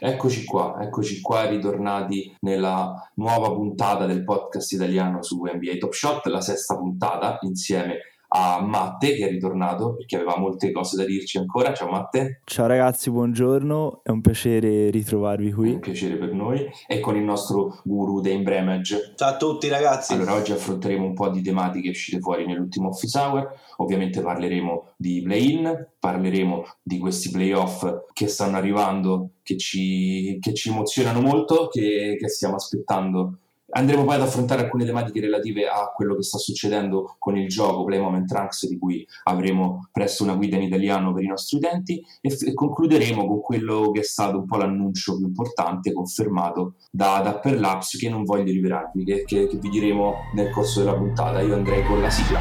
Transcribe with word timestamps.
Eccoci 0.00 0.44
qua, 0.44 0.76
eccoci 0.80 1.20
qua 1.20 1.48
ritornati 1.48 2.32
nella 2.42 3.10
nuova 3.14 3.52
puntata 3.52 4.06
del 4.06 4.22
podcast 4.22 4.70
italiano 4.70 5.24
su 5.24 5.42
NBA 5.42 5.78
Top 5.78 5.92
Shot, 5.92 6.26
la 6.26 6.40
sesta 6.40 6.76
puntata 6.76 7.38
insieme 7.40 7.98
a 8.28 8.60
Matte 8.60 9.14
che 9.14 9.26
è 9.26 9.30
ritornato 9.30 9.94
perché 9.94 10.16
aveva 10.16 10.36
molte 10.38 10.70
cose 10.72 10.96
da 10.96 11.04
dirci 11.04 11.38
ancora. 11.38 11.72
Ciao 11.72 11.88
Matte. 11.88 12.40
Ciao 12.44 12.66
ragazzi, 12.66 13.10
buongiorno, 13.10 14.00
è 14.02 14.10
un 14.10 14.20
piacere 14.20 14.90
ritrovarvi 14.90 15.52
qui. 15.52 15.72
Un 15.72 15.80
piacere 15.80 16.16
per 16.16 16.32
noi 16.32 16.68
e 16.86 17.00
con 17.00 17.16
il 17.16 17.22
nostro 17.22 17.80
guru 17.84 18.20
Dane 18.20 18.42
Bremage. 18.42 19.14
Ciao 19.16 19.30
a 19.30 19.36
tutti 19.36 19.68
ragazzi. 19.68 20.12
Allora 20.12 20.34
oggi 20.34 20.52
affronteremo 20.52 21.04
un 21.04 21.14
po' 21.14 21.28
di 21.30 21.42
tematiche 21.42 21.88
uscite 21.88 22.20
fuori 22.20 22.46
nell'ultimo 22.46 22.88
office 22.88 23.18
hour, 23.18 23.50
ovviamente 23.76 24.20
parleremo 24.20 24.92
di 24.96 25.22
play-in, 25.22 25.86
parleremo 25.98 26.64
di 26.82 26.98
questi 26.98 27.30
playoff 27.30 27.86
che 28.12 28.28
stanno 28.28 28.56
arrivando, 28.56 29.30
che 29.42 29.56
ci, 29.56 30.38
che 30.40 30.52
ci 30.52 30.68
emozionano 30.68 31.20
molto, 31.20 31.68
che, 31.68 32.16
che 32.18 32.28
stiamo 32.28 32.56
aspettando 32.56 33.38
Andremo 33.70 34.04
poi 34.04 34.14
ad 34.14 34.22
affrontare 34.22 34.62
alcune 34.62 34.86
tematiche 34.86 35.20
relative 35.20 35.68
a 35.68 35.92
quello 35.94 36.16
che 36.16 36.22
sta 36.22 36.38
succedendo 36.38 37.16
con 37.18 37.36
il 37.36 37.48
gioco 37.48 37.84
Play 37.84 38.00
Moment 38.00 38.26
Trunks, 38.26 38.66
di 38.66 38.78
cui 38.78 39.06
avremo 39.24 39.88
presto 39.92 40.22
una 40.24 40.36
guida 40.36 40.56
in 40.56 40.62
italiano 40.62 41.12
per 41.12 41.22
i 41.22 41.26
nostri 41.26 41.58
utenti, 41.58 42.02
e, 42.22 42.30
f- 42.30 42.46
e 42.46 42.54
concluderemo 42.54 43.26
con 43.26 43.42
quello 43.42 43.90
che 43.90 44.00
è 44.00 44.04
stato 44.04 44.38
un 44.38 44.46
po' 44.46 44.56
l'annuncio 44.56 45.18
più 45.18 45.26
importante 45.26 45.92
confermato 45.92 46.76
da, 46.90 47.20
da 47.20 47.38
Perlaps, 47.38 47.98
che 47.98 48.08
non 48.08 48.24
voglio 48.24 48.52
rivelarvi, 48.52 49.04
che, 49.04 49.24
che, 49.24 49.46
che 49.46 49.56
vi 49.58 49.68
diremo 49.68 50.14
nel 50.32 50.50
corso 50.50 50.78
della 50.80 50.94
puntata. 50.94 51.42
Io 51.42 51.54
andrei 51.54 51.84
con 51.84 52.00
la 52.00 52.08
sigla. 52.08 52.40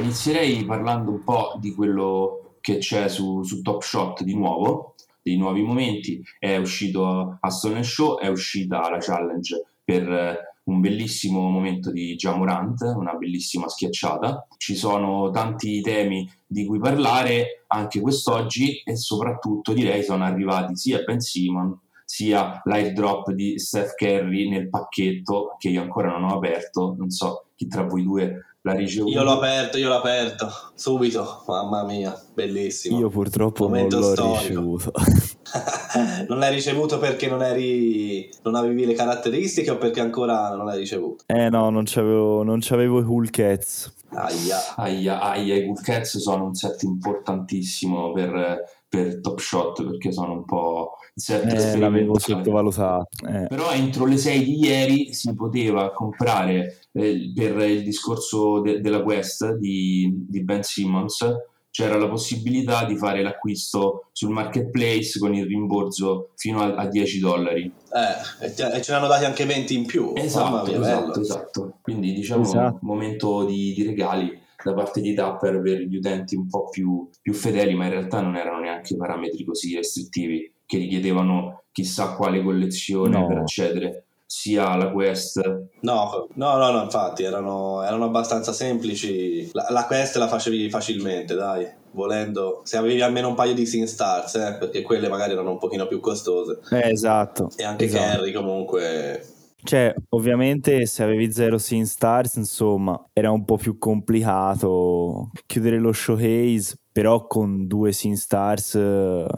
Inizierei 0.00 0.64
parlando 0.64 1.10
un 1.12 1.22
po' 1.22 1.56
di 1.60 1.72
quello 1.72 2.56
che 2.60 2.78
c'è 2.78 3.08
su, 3.08 3.42
su 3.42 3.62
Top 3.62 3.82
Shot 3.82 4.22
di 4.22 4.34
nuovo, 4.34 4.94
dei 5.22 5.36
nuovi 5.36 5.62
momenti. 5.62 6.22
È 6.38 6.56
uscito 6.56 7.38
a 7.40 7.50
Stone 7.50 7.82
Show, 7.82 8.18
è 8.18 8.28
uscita 8.28 8.88
la 8.90 8.98
challenge 8.98 9.62
per 9.84 10.08
eh, 10.10 10.38
un 10.64 10.80
bellissimo 10.80 11.48
momento 11.48 11.90
di 11.90 12.14
Jamorant, 12.16 12.80
una 12.96 13.14
bellissima 13.14 13.68
schiacciata. 13.68 14.46
Ci 14.56 14.74
sono 14.74 15.30
tanti 15.30 15.80
temi 15.80 16.30
di 16.46 16.64
cui 16.64 16.78
parlare 16.78 17.64
anche 17.68 18.00
quest'oggi 18.00 18.82
e 18.84 18.96
soprattutto 18.96 19.72
direi 19.72 20.02
sono 20.02 20.24
arrivati 20.24 20.76
sia 20.76 21.02
Ben 21.04 21.20
Simon 21.20 21.78
sia 22.04 22.60
l'airdrop 22.64 23.30
di 23.30 23.56
Steph 23.56 23.94
Curry 23.94 24.48
nel 24.48 24.68
pacchetto 24.68 25.54
che 25.58 25.68
io 25.68 25.80
ancora 25.80 26.10
non 26.10 26.24
ho 26.24 26.34
aperto. 26.34 26.96
Non 26.98 27.10
so 27.10 27.44
chi 27.54 27.68
tra 27.68 27.84
voi 27.84 28.02
due 28.02 28.49
l'ha 28.62 28.72
ricevuto. 28.74 29.12
Io 29.12 29.22
l'ho 29.22 29.32
aperto, 29.32 29.78
io 29.78 29.88
l'ho 29.88 29.96
aperto 29.96 30.48
subito. 30.74 31.42
Mamma 31.46 31.84
mia, 31.84 32.18
bellissimo. 32.34 32.98
Io 32.98 33.08
purtroppo 33.08 33.64
Momento 33.64 33.98
non 33.98 34.08
l'ho 34.08 34.14
storico. 34.14 34.38
ricevuto. 34.40 34.92
non 36.28 36.38
l'hai 36.38 36.54
ricevuto 36.54 36.98
perché 36.98 37.28
non 37.28 37.42
eri 37.42 38.28
non 38.42 38.54
avevi 38.54 38.86
le 38.86 38.94
caratteristiche 38.94 39.70
o 39.70 39.78
perché 39.78 40.00
ancora 40.00 40.54
non 40.54 40.66
l'hai 40.66 40.78
ricevuto? 40.78 41.24
Eh 41.26 41.48
no, 41.48 41.70
non 41.70 41.84
c'avevo, 41.86 42.42
non 42.42 42.58
c'avevo 42.60 43.00
i 43.00 43.04
Cool 43.04 43.30
Cats. 43.30 43.94
Aia. 44.12 44.74
aia, 44.76 45.20
aia, 45.20 45.54
i 45.56 45.64
Cool 45.66 45.80
Cats 45.80 46.18
sono 46.18 46.44
un 46.44 46.54
set 46.54 46.82
importantissimo 46.82 48.12
per, 48.12 48.64
per 48.90 49.20
Top 49.20 49.38
Shot 49.38 49.84
perché 49.84 50.10
sono 50.10 50.32
un 50.32 50.44
po' 50.44 50.96
eh, 51.28 51.78
l'avevo 51.78 52.18
sottovalutato. 52.18 53.08
Eh. 53.26 53.46
Però 53.46 53.70
entro 53.70 54.04
le 54.04 54.16
6 54.16 54.44
di 54.44 54.58
ieri 54.64 55.14
si 55.14 55.32
poteva 55.34 55.92
comprare 55.92 56.80
eh, 56.92 57.32
per 57.34 57.60
il 57.60 57.84
discorso 57.84 58.60
de- 58.60 58.80
della 58.80 59.02
Quest 59.02 59.54
di, 59.54 60.26
di 60.28 60.42
Ben 60.42 60.62
Simmons 60.62 61.24
c'era 61.70 61.96
la 61.96 62.08
possibilità 62.08 62.84
di 62.84 62.96
fare 62.96 63.22
l'acquisto 63.22 64.08
sul 64.12 64.30
marketplace 64.30 65.18
con 65.20 65.34
il 65.34 65.46
rimborso 65.46 66.30
fino 66.34 66.60
a, 66.60 66.74
a 66.74 66.88
10 66.88 67.20
dollari. 67.20 67.72
Eh, 67.92 68.46
e, 68.46 68.48
e, 68.48 68.82
ce 68.82 68.90
ne 68.90 68.98
hanno 68.98 69.06
dati 69.06 69.24
anche 69.24 69.44
20 69.44 69.74
in 69.74 69.86
più. 69.86 70.12
Esatto, 70.16 70.68
mia, 70.68 70.80
esatto, 70.80 71.20
esatto. 71.20 71.72
Quindi 71.80 72.12
diciamo 72.12 72.42
esatto. 72.42 72.78
momento 72.82 73.44
di, 73.44 73.72
di, 73.72 73.84
regali 73.84 74.39
da 74.64 74.74
parte 74.74 75.00
di 75.00 75.14
Tapper 75.14 75.60
per 75.60 75.78
gli 75.80 75.96
utenti 75.96 76.36
un 76.36 76.48
po' 76.48 76.68
più, 76.68 77.08
più 77.20 77.32
fedeli, 77.32 77.74
ma 77.74 77.84
in 77.84 77.90
realtà 77.90 78.20
non 78.20 78.36
erano 78.36 78.60
neanche 78.60 78.96
parametri 78.96 79.44
così 79.44 79.74
restrittivi 79.74 80.52
che 80.66 80.78
richiedevano 80.78 81.62
chissà 81.72 82.14
quale 82.14 82.42
collezione 82.42 83.18
no. 83.18 83.26
per 83.26 83.38
accedere 83.38 84.04
sia 84.30 84.76
la 84.76 84.90
quest. 84.92 85.40
No, 85.80 86.28
no, 86.34 86.56
no, 86.56 86.70
no 86.70 86.82
infatti 86.84 87.24
erano, 87.24 87.82
erano 87.82 88.04
abbastanza 88.04 88.52
semplici. 88.52 89.50
La, 89.52 89.66
la, 89.70 89.86
quest 89.86 90.14
la 90.16 90.28
facevi 90.28 90.70
facilmente, 90.70 91.34
dai. 91.34 91.66
Volendo, 91.90 92.60
se 92.62 92.76
avevi 92.76 93.00
almeno 93.00 93.26
un 93.26 93.34
paio 93.34 93.54
di 93.54 93.66
Sin 93.66 93.88
Stars, 93.88 94.36
eh, 94.36 94.56
perché 94.60 94.82
quelle 94.82 95.08
magari 95.08 95.32
erano 95.32 95.50
un 95.50 95.58
pochino 95.58 95.88
più 95.88 95.98
costose. 95.98 96.60
Eh, 96.70 96.90
esatto. 96.90 97.50
E 97.56 97.64
anche 97.64 97.86
esatto. 97.86 98.04
Carry 98.04 98.32
comunque 98.32 99.24
cioè, 99.62 99.94
ovviamente 100.10 100.86
se 100.86 101.02
avevi 101.02 101.32
zero 101.32 101.58
Sin 101.58 101.86
Stars, 101.86 102.36
insomma, 102.36 103.02
era 103.12 103.30
un 103.30 103.44
po' 103.44 103.56
più 103.56 103.78
complicato 103.78 105.30
chiudere 105.46 105.78
lo 105.78 105.92
showcase, 105.92 106.76
però 106.92 107.26
con 107.26 107.66
due 107.66 107.92
Sin 107.92 108.16
Stars 108.16 108.70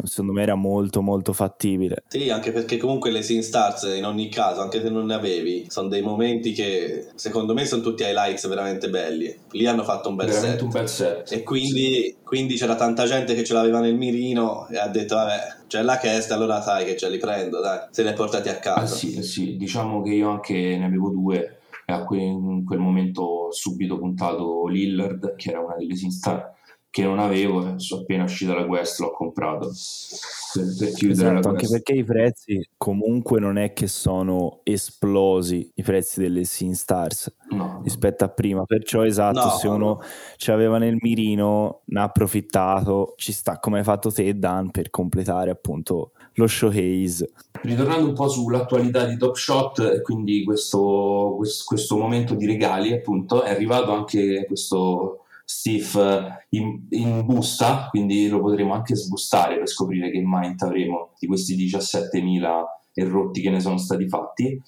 secondo 0.04 0.32
me 0.32 0.42
era 0.42 0.54
molto 0.54 1.02
molto 1.02 1.32
fattibile. 1.32 2.04
Sì, 2.08 2.30
anche 2.30 2.50
perché 2.50 2.78
comunque 2.78 3.10
le 3.10 3.22
Sin 3.22 3.42
Stars 3.42 3.82
in 3.96 4.04
ogni 4.04 4.28
caso, 4.28 4.60
anche 4.60 4.80
se 4.80 4.88
non 4.88 5.06
ne 5.06 5.14
avevi, 5.14 5.66
sono 5.68 5.88
dei 5.88 6.02
momenti 6.02 6.52
che 6.52 7.08
secondo 7.14 7.52
me 7.52 7.64
sono 7.66 7.82
tutti 7.82 8.02
highlights 8.02 8.48
veramente 8.48 8.88
belli. 8.88 9.34
Lì 9.50 9.66
hanno 9.66 9.84
fatto 9.84 10.08
un 10.08 10.16
bel 10.16 10.28
veramente 10.28 10.58
set. 10.58 10.62
Un 10.62 10.70
bel 10.70 10.88
set. 10.88 11.32
E 11.32 11.42
quindi, 11.42 12.04
sì. 12.04 12.16
quindi, 12.24 12.54
c'era 12.56 12.74
tanta 12.74 13.04
gente 13.04 13.34
che 13.34 13.44
ce 13.44 13.52
l'aveva 13.52 13.80
nel 13.80 13.96
mirino 13.96 14.66
e 14.68 14.78
ha 14.78 14.88
detto 14.88 15.16
vabbè, 15.16 15.56
c'è 15.66 15.82
la 15.82 15.98
cast, 15.98 16.30
allora 16.32 16.62
sai 16.62 16.84
che 16.84 16.96
ce 16.96 17.10
li 17.10 17.18
prendo, 17.18 17.60
dai, 17.60 17.80
se 17.90 18.02
li 18.02 18.08
hai 18.08 18.14
portati 18.14 18.48
a 18.48 18.56
casa. 18.56 18.80
Ah, 18.80 18.86
sì, 18.86 19.22
sì, 19.22 19.56
diciamo 19.56 20.02
che 20.02 20.10
io 20.10 20.30
anche 20.30 20.54
ne 20.54 20.84
avevo 20.84 21.10
due 21.10 21.58
e 21.84 21.92
a 21.92 22.04
quel, 22.04 22.20
in 22.20 22.64
quel 22.64 22.78
momento 22.78 23.48
subito 23.50 23.98
puntato 23.98 24.66
Lillard, 24.66 25.34
che 25.36 25.50
era 25.50 25.60
una 25.60 25.74
delle 25.76 25.96
Sin 25.96 26.10
Stars 26.10 26.60
che 26.92 27.02
non 27.02 27.18
avevo, 27.18 27.78
sono 27.78 28.02
appena 28.02 28.24
uscita 28.24 28.54
la 28.54 28.66
quest, 28.66 29.00
l'ho 29.00 29.12
comprato 29.12 29.70
per, 30.52 30.76
per 30.78 30.92
chiudere 30.92 31.30
esatto, 31.30 31.48
anche 31.48 31.66
perché 31.66 31.94
i 31.94 32.04
prezzi 32.04 32.68
comunque 32.76 33.40
non 33.40 33.56
è 33.56 33.72
che 33.72 33.86
sono 33.86 34.60
esplosi 34.62 35.70
i 35.76 35.82
prezzi 35.82 36.20
delle 36.20 36.44
Sin 36.44 36.74
Stars 36.74 37.34
no. 37.48 37.80
rispetto 37.82 38.24
a 38.24 38.28
prima, 38.28 38.64
perciò 38.66 39.06
esatto, 39.06 39.42
no. 39.42 39.50
se 39.52 39.68
uno 39.68 40.00
ci 40.36 40.50
aveva 40.50 40.76
nel 40.76 40.98
mirino, 41.00 41.80
ne 41.86 42.00
ha 42.00 42.02
approfittato, 42.02 43.14
ci 43.16 43.32
sta 43.32 43.58
come 43.58 43.78
hai 43.78 43.84
fatto 43.84 44.12
te 44.12 44.38
Dan 44.38 44.70
per 44.70 44.90
completare 44.90 45.50
appunto 45.50 46.10
lo 46.34 46.46
showcase. 46.46 47.30
Ritornando 47.62 48.08
un 48.08 48.14
po' 48.14 48.28
sull'attualità 48.28 49.06
di 49.06 49.16
Top 49.16 49.34
Shot, 49.36 50.02
quindi 50.02 50.44
questo, 50.44 51.36
questo, 51.38 51.64
questo 51.66 51.96
momento 51.96 52.34
di 52.34 52.44
regali 52.44 52.92
appunto, 52.92 53.44
è 53.44 53.50
arrivato 53.50 53.92
anche 53.92 54.44
questo 54.46 55.21
Steve 55.44 56.46
in, 56.50 56.86
in, 56.90 57.24
busta, 57.24 57.88
quindi 57.90 58.28
lo 58.28 58.40
potremo 58.40 58.74
anche 58.74 58.94
sbustare 58.94 59.58
per 59.58 59.68
scoprire 59.68 60.10
che 60.10 60.22
mind 60.24 60.60
avremo 60.62 61.12
di 61.18 61.26
questi 61.26 61.56
17.000 61.56 62.62
errotti 62.94 63.40
che 63.40 63.50
ne 63.50 63.60
sono 63.60 63.78
stati 63.78 64.08
fatti. 64.08 64.60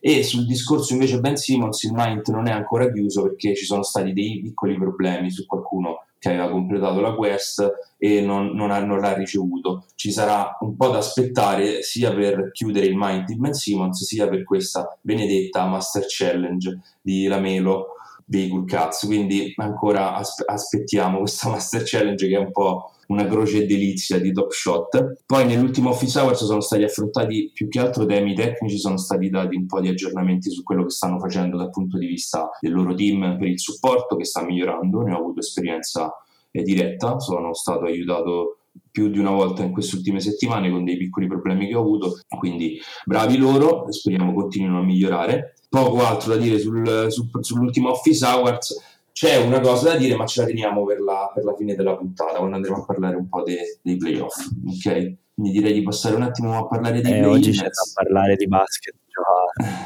E 0.00 0.22
sul 0.22 0.46
discorso 0.46 0.92
invece 0.92 1.20
Ben 1.20 1.36
Simmons 1.36 1.82
il 1.84 1.92
mind 1.94 2.26
non 2.28 2.46
è 2.46 2.52
ancora 2.52 2.90
chiuso 2.90 3.22
perché 3.22 3.54
ci 3.54 3.64
sono 3.64 3.82
stati 3.82 4.12
dei 4.12 4.40
piccoli 4.40 4.76
problemi 4.76 5.30
su 5.30 5.46
qualcuno 5.46 6.04
che 6.18 6.28
aveva 6.28 6.50
completato 6.50 7.00
la 7.00 7.14
quest 7.14 7.94
e 7.96 8.20
non, 8.20 8.48
non, 8.48 8.70
ha, 8.70 8.84
non 8.84 9.00
l'ha 9.00 9.14
ricevuto. 9.14 9.86
Ci 9.94 10.12
sarà 10.12 10.54
un 10.60 10.76
po' 10.76 10.88
da 10.88 10.98
aspettare 10.98 11.82
sia 11.82 12.12
per 12.12 12.50
chiudere 12.52 12.86
il 12.86 12.94
mind 12.94 13.24
di 13.24 13.36
Ben 13.36 13.54
Simmons 13.54 14.04
sia 14.04 14.28
per 14.28 14.44
questa 14.44 14.98
benedetta 15.00 15.64
Master 15.64 16.04
Challenge 16.06 16.78
di 17.00 17.26
Lamelo 17.26 17.94
dei 18.30 18.48
Cool 18.48 18.64
Cats, 18.64 19.06
quindi 19.06 19.52
ancora 19.56 20.14
aspe- 20.14 20.44
aspettiamo 20.46 21.18
questa 21.18 21.48
Master 21.50 21.82
Challenge 21.84 22.28
che 22.28 22.36
è 22.36 22.38
un 22.38 22.52
po' 22.52 22.92
una 23.08 23.26
croce 23.26 23.66
delizia 23.66 24.20
di 24.20 24.30
Top 24.30 24.52
Shot. 24.52 25.22
Poi 25.26 25.44
nell'ultimo 25.46 25.90
Office 25.90 26.16
Hours 26.16 26.44
sono 26.44 26.60
stati 26.60 26.84
affrontati 26.84 27.50
più 27.52 27.66
che 27.68 27.80
altro 27.80 28.06
temi 28.06 28.34
tecnici, 28.34 28.78
sono 28.78 28.98
stati 28.98 29.28
dati 29.30 29.56
un 29.56 29.66
po' 29.66 29.80
di 29.80 29.88
aggiornamenti 29.88 30.48
su 30.48 30.62
quello 30.62 30.84
che 30.84 30.90
stanno 30.90 31.18
facendo 31.18 31.56
dal 31.56 31.70
punto 31.70 31.98
di 31.98 32.06
vista 32.06 32.48
del 32.60 32.72
loro 32.72 32.94
team 32.94 33.36
per 33.36 33.48
il 33.48 33.58
supporto 33.58 34.14
che 34.14 34.24
sta 34.24 34.44
migliorando, 34.44 35.02
ne 35.02 35.12
ho 35.12 35.18
avuto 35.18 35.40
esperienza 35.40 36.12
eh, 36.52 36.62
diretta, 36.62 37.18
sono 37.18 37.52
stato 37.52 37.86
aiutato 37.86 38.58
più 38.92 39.08
di 39.08 39.18
una 39.18 39.30
volta 39.30 39.64
in 39.64 39.72
queste 39.72 39.96
ultime 39.96 40.20
settimane 40.20 40.70
con 40.70 40.84
dei 40.84 40.96
piccoli 40.96 41.26
problemi 41.26 41.66
che 41.66 41.74
ho 41.74 41.80
avuto, 41.80 42.20
quindi 42.38 42.78
bravi 43.04 43.38
loro, 43.38 43.90
speriamo 43.90 44.32
continuino 44.32 44.78
a 44.78 44.84
migliorare. 44.84 45.56
Poco 45.70 46.04
altro 46.04 46.34
da 46.34 46.40
dire 46.40 46.58
sul, 46.58 47.06
sul, 47.10 47.28
sull'ultimo 47.40 47.90
Office 47.90 48.26
Hours, 48.26 48.76
c'è 49.12 49.36
una 49.36 49.60
cosa 49.60 49.92
da 49.92 49.96
dire 49.96 50.16
ma 50.16 50.26
ce 50.26 50.40
la 50.40 50.46
teniamo 50.48 50.84
per 50.84 51.00
la, 51.00 51.30
per 51.32 51.44
la 51.44 51.54
fine 51.54 51.74
della 51.74 51.96
puntata, 51.96 52.38
quando 52.38 52.56
andremo 52.56 52.78
a 52.78 52.84
parlare 52.84 53.16
un 53.16 53.28
po' 53.28 53.42
dei, 53.42 53.58
dei 53.80 53.96
playoff, 53.96 54.36
ok? 54.66 55.14
Quindi 55.32 55.58
direi 55.58 55.72
di 55.72 55.82
passare 55.82 56.16
un 56.16 56.22
attimo 56.22 56.58
a 56.58 56.66
parlare 56.66 57.00
di 57.00 57.10
eh, 57.10 57.24
Oggi 57.24 57.52
c'è 57.52 57.62
da 57.62 57.70
parlare 57.94 58.36
di 58.36 58.46
basket 58.46 58.94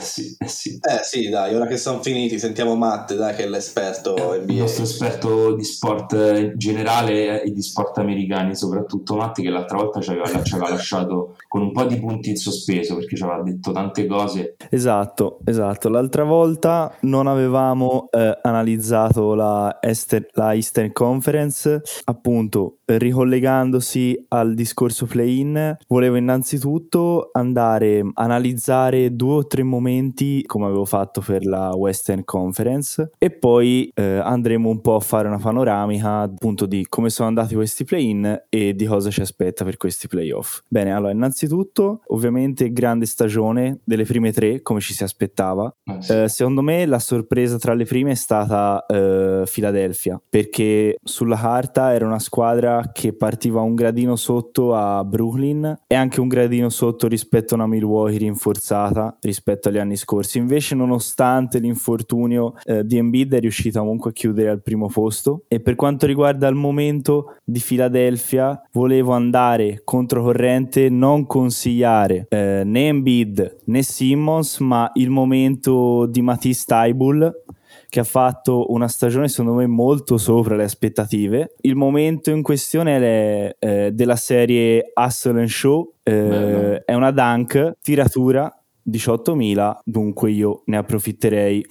sì, 0.01 0.35
eh 0.39 0.49
sì. 0.49 0.79
Eh 0.81 1.03
sì, 1.03 1.29
dai, 1.29 1.55
ora 1.55 1.67
che 1.67 1.77
sono 1.77 2.03
finiti 2.03 2.39
sentiamo 2.39 2.75
Matte, 2.75 3.15
dai, 3.15 3.35
che 3.35 3.45
è 3.45 3.49
l'esperto 3.49 4.15
NBA. 4.15 4.53
Il 4.53 4.59
nostro 4.59 4.83
esperto 4.83 5.55
di 5.55 5.65
sport 5.65 6.53
generale 6.57 7.43
e 7.43 7.51
di 7.53 7.63
sport 7.63 7.99
americani, 7.99 8.57
soprattutto 8.57 9.17
Matte, 9.17 9.43
che 9.43 9.51
l'altra 9.51 9.79
volta 9.79 10.01
ci 10.01 10.11
aveva, 10.11 10.43
ci 10.43 10.55
aveva 10.55 10.71
lasciato 10.71 11.37
con 11.49 11.63
un 11.63 11.73
po' 11.73 11.85
di 11.85 11.99
punti 11.99 12.31
in 12.31 12.37
sospeso 12.37 12.97
perché 12.97 13.17
ci 13.17 13.23
aveva 13.23 13.43
detto 13.43 13.73
tante 13.73 14.07
cose. 14.07 14.57
Esatto, 14.69 15.39
esatto. 15.45 15.89
L'altra 15.89 16.25
volta 16.25 16.95
non 17.03 17.27
avevamo 17.27 18.09
eh, 18.11 18.39
analizzato 18.43 19.35
la, 19.35 19.79
Ester- 19.81 20.31
la 20.33 20.55
Eastern 20.55 20.93
Conference, 20.93 21.81
appunto 22.05 22.79
ricollegandosi 22.87 24.27
al 24.29 24.55
discorso 24.55 25.07
play-in, 25.07 25.77
volevo 25.89 26.17
innanzitutto 26.17 27.31
andare 27.33 28.01
a 28.15 28.25
analizzare 28.25 29.15
due 29.15 29.35
o 29.35 29.47
tre 29.55 29.63
momenti 29.63 30.43
come 30.47 30.65
avevo 30.65 30.85
fatto 30.85 31.21
per 31.21 31.47
la 31.47 31.77
Western 31.77 32.25
Conference 32.25 33.13
e 33.17 33.31
poi 33.31 33.89
eh, 33.95 34.03
andremo 34.03 34.69
un 34.69 34.81
po' 34.81 34.97
a 34.97 35.01
fare 35.01 35.29
una 35.29 35.39
panoramica 35.39 36.23
appunto 36.23 36.67
di 36.67 36.85
come 36.89 37.09
sono 37.09 37.29
andati 37.29 37.55
questi 37.55 37.85
play-in 37.85 38.47
e 38.49 38.75
di 38.75 38.85
cosa 38.85 39.11
ci 39.11 39.21
aspetta 39.21 39.63
per 39.65 39.77
questi 39.77 40.09
playoff. 40.09 40.63
Bene, 40.67 40.93
allora 40.93 41.13
innanzitutto 41.13 42.01
ovviamente 42.09 42.73
grande 42.73 43.07
stagione 43.07 43.79
delle 43.85 44.03
prime 44.03 44.33
tre 44.33 44.61
come 44.61 44.81
ci 44.81 44.93
si 44.93 45.05
aspettava. 45.05 45.73
Ah, 45.85 46.03
sì. 46.03 46.23
eh, 46.23 46.29
secondo 46.29 46.61
me 46.61 46.85
la 46.85 46.99
sorpresa 46.99 47.57
tra 47.57 47.75
le 47.75 47.85
prime 47.85 48.11
è 48.11 48.17
stata 48.17 48.85
eh, 48.87 49.45
Philadelphia 49.49 50.21
perché 50.29 50.97
sulla 51.01 51.37
carta 51.37 51.95
era 51.95 52.07
una 52.07 52.19
squadra 52.19 52.91
che 52.93 53.13
partiva 53.13 53.61
un 53.61 53.77
gradino 53.77 54.17
sotto 54.17 54.75
a 54.75 55.05
Brooklyn 55.05 55.83
e 55.87 55.95
anche 55.95 56.21
un 56.21 56.27
gradino 56.27 56.71
sotto 56.71 57.07
rispetto 57.07 57.55
a 57.55 57.59
una 57.59 57.69
Milwaukee 57.69 58.19
rinforzata 58.19 59.17
rispetto 59.21 59.43
agli 59.53 59.79
anni 59.79 59.97
scorsi. 59.97 60.39
Invece, 60.39 60.75
nonostante 60.75 61.59
l'infortunio 61.59 62.55
eh, 62.65 62.85
di 62.85 62.97
Embiid, 62.97 63.35
è 63.35 63.41
riuscita 63.41 63.81
comunque 63.81 64.11
a 64.11 64.13
chiudere 64.13 64.49
al 64.49 64.63
primo 64.63 64.89
posto. 64.89 65.45
E 65.49 65.61
per 65.61 65.75
quanto 65.75 66.07
riguarda 66.07 66.49
il 66.49 66.55
momento 66.55 67.37
di 67.45 67.63
Philadelphia, 67.65 68.61
volevo 68.73 69.13
andare 69.13 69.83
controcorrente, 69.85 70.89
non 70.89 71.27
consigliare 71.27 72.27
eh, 72.29 72.63
né 72.65 72.87
Embiid 72.89 73.59
né 73.67 73.83
Simmons, 73.83 74.59
ma 74.61 74.91
il 74.95 75.11
momento 75.11 76.07
di 76.07 76.23
Matisse 76.23 76.65
Taibul 76.67 77.43
che 77.89 78.01
ha 78.01 78.05
fatto 78.05 78.73
una 78.73 78.89
stagione 78.89 79.29
secondo 79.29 79.55
me 79.55 79.67
molto 79.69 80.19
sopra 80.19 80.57
le 80.57 80.65
aspettative. 80.65 81.55
Il 81.61 81.77
momento 81.77 82.31
in 82.31 82.43
questione 82.43 82.99
è 82.99 83.57
eh, 83.57 83.93
della 83.93 84.17
serie 84.17 84.91
Hustle 84.95 85.39
and 85.39 85.49
Show, 85.49 85.93
eh, 86.03 86.83
è 86.85 86.93
una 86.95 87.13
dunk, 87.13 87.77
tiratura 87.81 88.53
18.000, 88.89 89.79
dunque 89.85 90.31
io 90.31 90.63
ne 90.67 90.77
approfitterei 90.77 91.65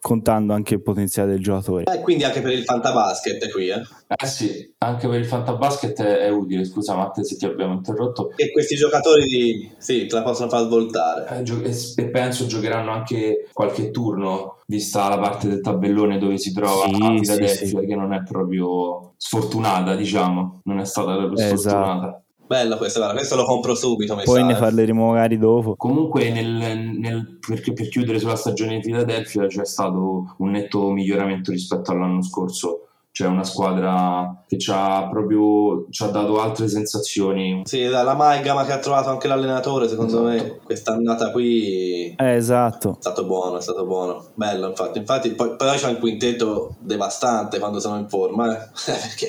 contando 0.00 0.52
anche 0.52 0.74
il 0.74 0.82
potenziale 0.82 1.32
del 1.32 1.42
giocatore. 1.42 1.84
E 1.84 1.96
eh, 1.96 2.00
quindi 2.00 2.24
anche 2.24 2.40
per 2.40 2.52
il 2.52 2.62
fantabasket 2.62 3.50
qui, 3.50 3.68
eh? 3.68 3.82
Eh 4.06 4.26
sì, 4.26 4.74
anche 4.78 5.08
per 5.08 5.18
il 5.18 5.26
fantabasket 5.26 6.00
è, 6.00 6.18
è 6.18 6.28
utile, 6.30 6.64
scusa 6.64 6.94
Matte 6.94 7.24
se 7.24 7.36
ti 7.36 7.44
abbiamo 7.44 7.74
interrotto. 7.74 8.32
E 8.36 8.52
questi 8.52 8.76
giocatori 8.76 9.72
sì, 9.76 10.06
te 10.06 10.14
la 10.14 10.22
possono 10.22 10.48
far 10.48 10.64
svoltare. 10.64 11.38
Eh, 11.38 11.42
gio- 11.42 11.62
e 11.62 12.08
penso 12.10 12.46
giocheranno 12.46 12.92
anche 12.92 13.48
qualche 13.52 13.90
turno, 13.90 14.58
vista 14.66 15.08
la 15.08 15.18
parte 15.18 15.48
del 15.48 15.60
tabellone 15.60 16.18
dove 16.18 16.38
si 16.38 16.52
trova 16.52 16.84
sì, 16.84 16.92
Philadelphia, 16.92 17.48
sì, 17.48 17.66
sì. 17.66 17.86
che 17.86 17.94
non 17.94 18.12
è 18.12 18.22
proprio 18.22 19.14
sfortunata, 19.16 19.96
diciamo, 19.96 20.60
non 20.64 20.78
è 20.78 20.84
stata 20.84 21.16
proprio 21.16 21.44
esatto. 21.44 21.58
sfortunata. 21.58 22.22
Bello 22.48 22.78
questo, 22.78 23.00
guarda, 23.00 23.16
questo 23.16 23.36
lo 23.36 23.44
compro 23.44 23.74
subito. 23.74 24.18
Poi 24.24 24.42
ne 24.42 24.56
parleremo 24.56 25.08
magari 25.08 25.36
dopo. 25.36 25.76
Comunque, 25.76 26.30
nel, 26.30 26.48
nel, 26.48 27.38
perché 27.46 27.74
per 27.74 27.88
chiudere 27.88 28.18
sulla 28.18 28.36
stagione 28.36 28.76
di 28.76 28.80
Philadelphia 28.80 29.46
c'è 29.46 29.66
stato 29.66 30.34
un 30.38 30.50
netto 30.50 30.90
miglioramento 30.90 31.50
rispetto 31.50 31.92
all'anno 31.92 32.22
scorso 32.22 32.87
c'è 33.18 33.26
una 33.26 33.42
squadra 33.42 34.44
che 34.46 34.58
ci 34.58 34.70
ha 34.72 35.08
proprio 35.08 35.86
ci 35.90 36.04
ha 36.04 36.06
dato 36.06 36.40
altre 36.40 36.68
sensazioni. 36.68 37.62
Sì, 37.64 37.82
l'amalgama 37.84 38.64
che 38.64 38.70
ha 38.70 38.78
trovato 38.78 39.08
anche 39.08 39.26
l'allenatore, 39.26 39.88
secondo 39.88 40.28
esatto. 40.28 40.52
me, 40.52 40.60
quest'annata 40.62 41.32
qui 41.32 42.14
eh, 42.16 42.34
esatto. 42.36 42.90
è 42.92 43.00
stato 43.00 43.24
buono, 43.24 43.58
è 43.58 43.60
stato 43.60 43.84
buono. 43.86 44.26
Bello, 44.34 44.68
infatti. 44.68 44.98
Infatti, 44.98 45.30
poi, 45.30 45.56
poi 45.56 45.76
c'è 45.76 45.88
un 45.88 45.98
quintetto 45.98 46.76
devastante 46.78 47.58
quando 47.58 47.80
sono 47.80 47.98
in 47.98 48.08
forma, 48.08 48.54
eh? 48.54 48.68
perché 48.86 49.26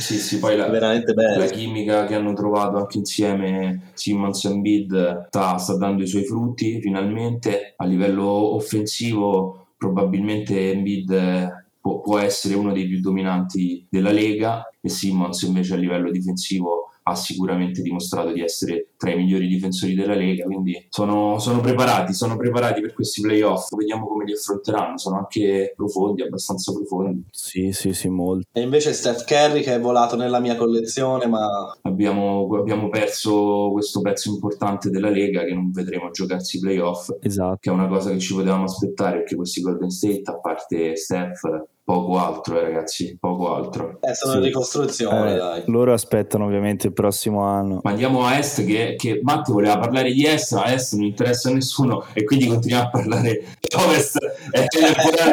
sì, 0.00 0.18
sì, 0.18 0.40
poi 0.40 0.56
la, 0.56 0.66
veramente 0.66 1.14
bello. 1.14 1.38
la 1.38 1.46
chimica 1.46 2.06
che 2.06 2.16
hanno 2.16 2.32
trovato 2.32 2.78
anche 2.78 2.98
insieme 2.98 3.92
Simmons 3.94 4.44
e 4.46 4.54
Bid 4.56 5.26
sta, 5.28 5.58
sta 5.58 5.76
dando 5.76 6.02
i 6.02 6.08
suoi 6.08 6.24
frutti 6.24 6.80
finalmente 6.80 7.74
a 7.76 7.84
livello 7.84 8.26
offensivo 8.56 9.68
probabilmente 9.78 10.72
Embiid 10.72 11.57
può, 11.88 12.00
può 12.00 12.18
essere 12.18 12.54
uno 12.54 12.72
dei 12.72 12.86
più 12.86 13.00
dominanti 13.00 13.86
della 13.88 14.12
Lega 14.12 14.68
e 14.80 14.88
Simmons 14.90 15.40
invece 15.42 15.74
a 15.74 15.78
livello 15.78 16.10
difensivo 16.10 16.90
ha 17.10 17.14
sicuramente 17.14 17.80
dimostrato 17.80 18.32
di 18.32 18.42
essere 18.42 18.90
tra 18.96 19.10
i 19.10 19.16
migliori 19.16 19.46
difensori 19.46 19.94
della 19.94 20.14
Lega, 20.14 20.44
quindi 20.44 20.86
sono, 20.90 21.38
sono, 21.38 21.60
preparati, 21.60 22.12
sono 22.12 22.36
preparati 22.36 22.80
per 22.80 22.92
questi 22.92 23.22
playoff, 23.22 23.74
vediamo 23.74 24.06
come 24.06 24.24
li 24.24 24.32
affronteranno, 24.32 24.98
sono 24.98 25.16
anche 25.16 25.72
profondi, 25.74 26.22
abbastanza 26.22 26.72
profondi. 26.72 27.24
Sì, 27.30 27.72
sì, 27.72 27.92
sì, 27.94 28.08
molto. 28.08 28.46
E 28.52 28.60
invece 28.60 28.92
Steph 28.92 29.24
Curry 29.24 29.62
che 29.62 29.74
è 29.74 29.80
volato 29.80 30.16
nella 30.16 30.40
mia 30.40 30.56
collezione, 30.56 31.26
ma... 31.26 31.48
Abbiamo, 31.82 32.46
abbiamo 32.56 32.88
perso 32.88 33.70
questo 33.72 34.00
pezzo 34.00 34.30
importante 34.30 34.90
della 34.90 35.10
Lega 35.10 35.44
che 35.44 35.54
non 35.54 35.70
vedremo 35.70 36.10
giocarsi 36.10 36.58
i 36.58 36.60
playoff, 36.60 37.10
esatto. 37.20 37.58
che 37.60 37.70
è 37.70 37.72
una 37.72 37.88
cosa 37.88 38.10
che 38.10 38.18
ci 38.18 38.34
potevamo 38.34 38.64
aspettare 38.64 39.18
perché 39.18 39.34
questi 39.34 39.62
Golden 39.62 39.90
State, 39.90 40.22
a 40.24 40.38
parte 40.38 40.96
Steph 40.96 41.40
poco 41.88 42.18
altro, 42.18 42.60
eh, 42.60 42.64
ragazzi, 42.64 43.16
poco 43.18 43.54
altro. 43.54 43.96
Eh, 44.02 44.14
sono 44.14 44.32
sì. 44.32 44.38
in 44.40 44.44
ricostruzione, 44.44 45.32
eh, 45.32 45.36
dai. 45.38 45.62
Loro 45.68 45.94
aspettano 45.94 46.44
ovviamente 46.44 46.88
il 46.88 46.92
prossimo 46.92 47.44
anno. 47.44 47.80
Ma 47.82 47.92
andiamo 47.92 48.26
a 48.26 48.36
Est, 48.36 48.62
che, 48.66 48.94
che 48.98 49.20
Matti 49.22 49.52
voleva 49.52 49.78
parlare 49.78 50.12
di 50.12 50.26
Est, 50.26 50.52
ma 50.52 50.70
Est 50.70 50.92
non 50.92 51.06
interessa 51.06 51.48
a 51.48 51.52
nessuno 51.54 52.04
e 52.12 52.24
quindi 52.24 52.46
continuiamo 52.46 52.88
a 52.88 52.90
parlare 52.90 53.42
di 53.58 53.74
Ovest 53.74 54.18
e 54.50 54.66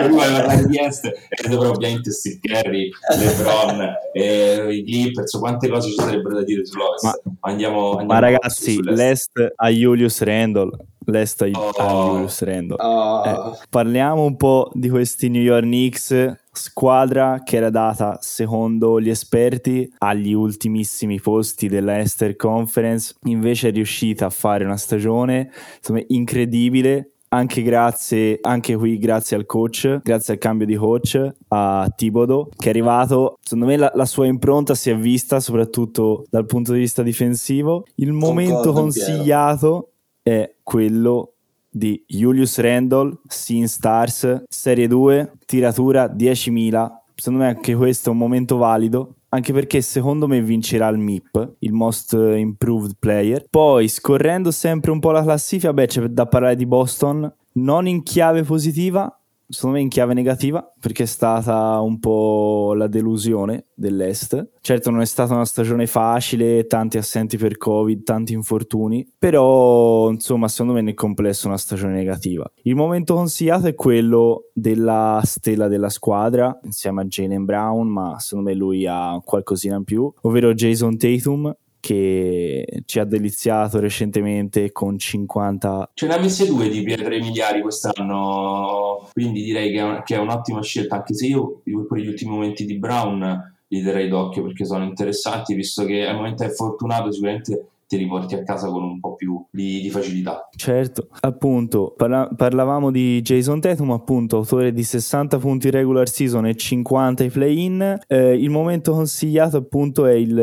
lui 0.08 0.16
voleva 0.16 0.44
parlare 0.44 0.66
di 0.66 0.80
Est 0.80 1.06
e 1.06 1.50
dopo 1.50 1.72
ovviamente 1.72 2.12
Steve 2.12 2.40
Kerry, 2.40 2.90
LeBron, 3.18 3.94
e 4.14 4.76
i 4.76 4.84
Clippers, 4.86 5.38
quante 5.38 5.68
cose 5.68 5.90
ci 5.90 5.96
sarebbero 5.96 6.36
da 6.36 6.44
dire 6.46 6.66
sull'Ovest. 6.66 7.04
Ma, 7.04 7.20
andiamo, 7.42 7.98
andiamo 7.98 8.14
ma 8.14 8.20
ragazzi, 8.20 8.82
l'Est 8.82 9.46
a 9.58 9.68
Julius 9.68 10.22
Randle 10.22 10.70
l'Est 11.06 11.42
oh. 11.42 11.70
a 11.70 11.92
Julius 11.92 12.42
Randle. 12.44 12.78
Oh. 12.80 13.24
Eh, 13.26 13.58
parliamo 13.70 14.24
un 14.24 14.36
po' 14.38 14.70
di 14.74 14.90
questi 14.90 15.30
New 15.30 15.42
York 15.42 15.64
Knicks 15.64 16.36
squadra 16.52 17.42
che 17.44 17.58
era 17.58 17.70
data, 17.70 18.18
secondo 18.22 19.00
gli 19.02 19.10
esperti, 19.10 19.92
agli 20.00 20.34
ultimissimi 20.34 21.20
posti 21.20 21.68
della 21.68 22.00
Esther 22.00 22.36
Conference, 22.36 23.16
invece 23.24 23.70
è 23.70 23.72
riuscita 23.72 24.28
a 24.28 24.30
fare 24.30 24.64
una 24.64 24.78
stagione 24.78 25.52
insomma, 25.78 26.02
incredibile. 26.08 27.10
Anche 27.28 27.64
grazie, 27.64 28.38
anche 28.40 28.78
qui 28.78 28.98
grazie 28.98 29.36
al 29.36 29.46
coach, 29.46 30.00
grazie 30.04 30.34
al 30.34 30.40
cambio 30.40 30.66
di 30.66 30.76
coach 30.76 31.20
a 31.50 31.92
Tibodo, 31.94 32.50
che 32.56 32.68
è 32.68 32.70
arrivato. 32.70 33.38
Secondo 33.42 33.66
me 33.66 33.76
la, 33.76 33.92
la 33.94 34.06
sua 34.06 34.26
impronta 34.26 34.74
si 34.74 34.90
è 34.90 34.96
vista 34.96 35.42
soprattutto 35.42 36.24
dal 36.30 36.46
punto 36.46 36.72
di 36.72 36.80
vista 36.80 37.04
difensivo. 37.04 37.84
Il 37.96 38.14
momento 38.14 38.72
consigliato 38.72 39.95
è 40.28 40.56
quello 40.64 41.34
di 41.70 42.04
Julius 42.08 42.58
Randall, 42.58 43.16
Sin 43.28 43.68
Stars, 43.68 44.46
Serie 44.48 44.88
2, 44.88 45.34
tiratura 45.46 46.08
10.000. 46.08 46.92
Secondo 47.14 47.44
me 47.44 47.50
anche 47.50 47.76
questo 47.76 48.10
è 48.10 48.12
un 48.12 48.18
momento 48.18 48.58
valido, 48.58 49.18
anche 49.30 49.54
perché 49.54 49.82
secondo 49.82 50.28
me 50.28 50.42
vincerà 50.42 50.88
il 50.88 50.98
MIP, 50.98 51.58
il 51.60 51.74
Most 51.74 52.14
Improved 52.14 52.96
Player. 52.98 53.46
Poi, 53.48 53.88
scorrendo 53.88 54.50
sempre 54.50 54.90
un 54.90 55.00
po' 55.00 55.12
la 55.12 55.22
classifica, 55.22 55.74
beh, 55.74 55.86
c'è 55.86 56.02
da 56.08 56.26
parlare 56.26 56.56
di 56.56 56.66
Boston, 56.66 57.32
non 57.54 57.88
in 57.88 58.02
chiave 58.02 58.42
positiva, 58.42 59.22
secondo 59.56 59.78
me 59.78 59.82
in 59.82 59.90
chiave 59.90 60.14
negativa 60.14 60.70
perché 60.80 61.04
è 61.04 61.08
stata 61.08 61.80
un 61.80 62.00
po' 62.00 62.74
la 62.76 62.88
delusione 62.88 63.68
dell'Est. 63.74 64.52
Certo 64.60 64.92
non 64.92 65.02
è 65.02 65.06
stata 65.06 65.34
una 65.34 65.46
stagione 65.46 65.88
facile, 65.88 66.68
tanti 66.68 66.98
assenti 66.98 67.38
per 67.38 67.58
Covid, 67.58 68.04
tanti 68.04 68.34
infortuni, 68.34 69.10
però 69.18 70.10
insomma 70.10 70.50
secondo 70.50 70.74
me 70.74 70.82
nel 70.82 70.94
complesso 70.94 71.46
è 71.46 71.48
una 71.48 71.58
stagione 71.58 71.94
negativa. 71.94 72.50
Il 72.64 72.76
momento 72.76 73.16
consigliato 73.16 73.68
è 73.68 73.76
quello 73.76 74.50
della 74.54 75.22
stella 75.24 75.68
della 75.68 75.90
squadra 75.90 76.60
insieme 76.64 77.02
a 77.02 77.06
Jalen 77.06 77.46
Brown, 77.46 77.88
ma 77.88 78.20
secondo 78.20 78.50
me 78.50 78.56
lui 78.56 78.86
ha 78.86 79.20
qualcosina 79.24 79.78
in 79.78 79.86
più, 79.86 80.12
ovvero 80.22 80.54
Jason 80.54 80.98
Tatum 80.98 81.56
che 81.86 82.66
ci 82.86 82.98
ha 82.98 83.04
deliziato 83.04 83.80
recentemente 83.80 84.72
con 84.72 84.98
50 84.98 85.92
ce 85.94 86.08
ne 86.08 86.16
ha 86.16 86.20
messe 86.20 86.48
due 86.48 86.68
di 86.68 86.82
pietre 86.82 87.20
miliari 87.20 87.62
quest'anno 87.62 89.08
quindi 89.12 89.44
direi 89.44 89.72
che 89.72 89.78
è, 89.78 89.84
un, 89.84 90.02
che 90.04 90.16
è, 90.16 90.18
un'ottima 90.18 90.64
scelta 90.64 90.96
anche 90.96 91.14
se 91.14 91.28
io 91.28 91.62
per 91.64 92.00
gli 92.00 92.08
ultimi 92.08 92.32
momenti 92.32 92.66
di 92.66 92.80
Brown 92.80 93.54
li 93.68 93.84
terrei 93.84 94.08
d'occhio 94.08 94.42
perché 94.42 94.66
sono 94.66 94.84
interessanti 94.84 95.54
visto 95.54 95.86
che 95.86 96.08
al 96.08 96.16
momento 96.16 96.44
è 96.44 96.50
fortunato 96.50 97.12
sicuramente 97.12 97.68
ti 97.88 97.98
riporti 97.98 98.36
a 98.36 98.44
casa 98.44 98.68
con 98.70 98.84
un 98.84 99.00
po' 99.00 99.16
più 99.16 99.46
di, 99.52 99.82
di 99.82 99.90
facilità. 99.90 100.48
Certo, 100.56 101.10
appunto, 101.22 101.94
parla- 101.96 102.30
parlavamo 102.36 102.92
di 102.92 103.22
Jason 103.22 103.60
Tatum, 103.60 103.92
appunto, 103.92 104.38
autore 104.38 104.74
di 104.74 104.84
60 104.84 105.38
punti 105.38 105.70
regular 105.70 106.10
season 106.10 106.48
e 106.48 106.56
50 106.56 107.24
i 107.24 107.30
play-in. 107.30 108.00
Eh, 108.08 108.34
il 108.34 108.50
momento 108.50 108.92
consigliato, 108.92 109.58
appunto, 109.58 110.06
è 110.06 110.14
il, 110.14 110.38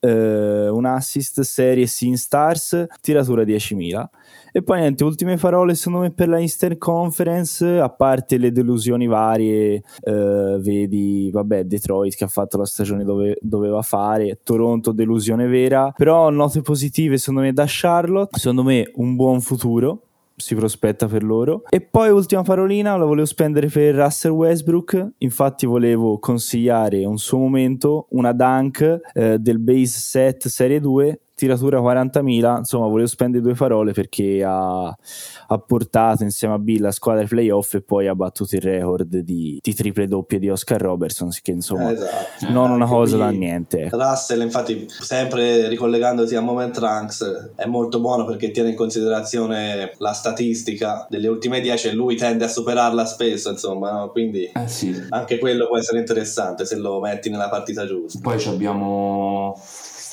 eh, 0.00 0.68
un 0.68 0.84
assist 0.84 1.40
serie 1.40 1.86
Sin 1.86 2.16
Stars, 2.16 2.86
tiratura 3.00 3.42
10.000. 3.42 4.08
E 4.52 4.62
poi 4.62 4.80
niente, 4.80 5.04
ultime 5.04 5.36
parole 5.36 5.74
secondo 5.74 5.98
me 6.00 6.12
per 6.12 6.28
la 6.28 6.40
Eastern 6.40 6.78
Conference, 6.78 7.78
a 7.78 7.90
parte 7.90 8.38
le 8.38 8.52
delusioni 8.52 9.06
varie, 9.06 9.82
eh, 10.00 10.56
vedi, 10.60 11.30
vabbè, 11.30 11.64
Detroit 11.64 12.14
che 12.14 12.24
ha 12.24 12.28
fatto 12.28 12.56
la 12.56 12.64
stagione 12.64 13.04
dove 13.04 13.36
doveva 13.42 13.82
fare, 13.82 14.40
Toronto 14.42 14.92
delusione 14.92 15.46
vera, 15.46 15.92
però 15.94 16.30
note 16.30 16.62
positive 16.62 17.18
secondo 17.18 17.42
me 17.42 17.52
da 17.52 17.64
Charlotte, 17.66 18.38
secondo 18.38 18.62
me 18.62 18.90
un 18.94 19.14
buon 19.14 19.42
futuro, 19.42 20.06
si 20.36 20.54
prospetta 20.54 21.06
per 21.06 21.22
loro. 21.22 21.62
E 21.68 21.80
poi 21.80 22.10
ultima 22.10 22.42
parolina 22.42 22.96
la 22.96 23.04
volevo 23.04 23.26
spendere 23.26 23.68
per 23.68 23.94
Russell 23.94 24.32
Westbrook, 24.32 25.12
infatti 25.18 25.66
volevo 25.66 26.18
consigliare 26.18 27.04
un 27.04 27.18
suo 27.18 27.38
momento, 27.38 28.06
una 28.10 28.32
dunk 28.32 29.00
eh, 29.12 29.38
del 29.38 29.58
base 29.58 29.98
set 29.98 30.48
serie 30.48 30.80
2 30.80 31.20
tiratura 31.36 31.80
40.000, 31.80 32.58
insomma 32.58 32.86
volevo 32.86 33.06
spendere 33.06 33.42
due 33.42 33.52
parole 33.52 33.92
perché 33.92 34.42
ha, 34.42 34.86
ha, 34.86 35.58
portato 35.58 36.22
insieme 36.22 36.54
a 36.54 36.58
Bill 36.58 36.80
la 36.80 36.92
squadra 36.92 37.20
ai 37.20 37.28
playoff 37.28 37.74
e 37.74 37.82
poi 37.82 38.06
ha 38.08 38.14
battuto 38.14 38.56
il 38.56 38.62
record 38.62 39.18
di, 39.18 39.58
di 39.60 39.74
triple 39.74 40.06
doppie 40.06 40.38
di 40.38 40.48
Oscar 40.48 40.80
Robertson, 40.80 41.28
che 41.42 41.50
insomma 41.50 41.92
esatto. 41.92 42.50
non 42.50 42.70
una 42.70 42.86
cosa 42.86 43.18
da 43.18 43.28
niente. 43.28 43.82
Ecco. 43.82 43.98
Russell 43.98 44.40
infatti 44.40 44.86
sempre 44.88 45.68
ricollegandoti 45.68 46.34
a 46.34 46.40
Moment 46.40 46.78
Ranks 46.78 47.52
è 47.54 47.66
molto 47.66 48.00
buono 48.00 48.24
perché 48.24 48.50
tiene 48.50 48.70
in 48.70 48.76
considerazione 48.76 49.92
la 49.98 50.12
statistica 50.12 51.06
delle 51.10 51.28
ultime 51.28 51.60
10 51.60 51.88
e 51.88 51.92
lui 51.92 52.16
tende 52.16 52.44
a 52.44 52.48
superarla 52.48 53.04
spesso, 53.04 53.50
insomma, 53.50 53.92
no? 53.92 54.10
quindi 54.10 54.44
eh 54.44 54.68
sì. 54.68 55.04
anche 55.10 55.38
quello 55.38 55.66
può 55.66 55.76
essere 55.76 55.98
interessante 55.98 56.64
se 56.64 56.76
lo 56.76 56.98
metti 56.98 57.28
nella 57.28 57.50
partita 57.50 57.84
giusta. 57.84 58.20
Poi 58.22 58.42
abbiamo 58.46 59.54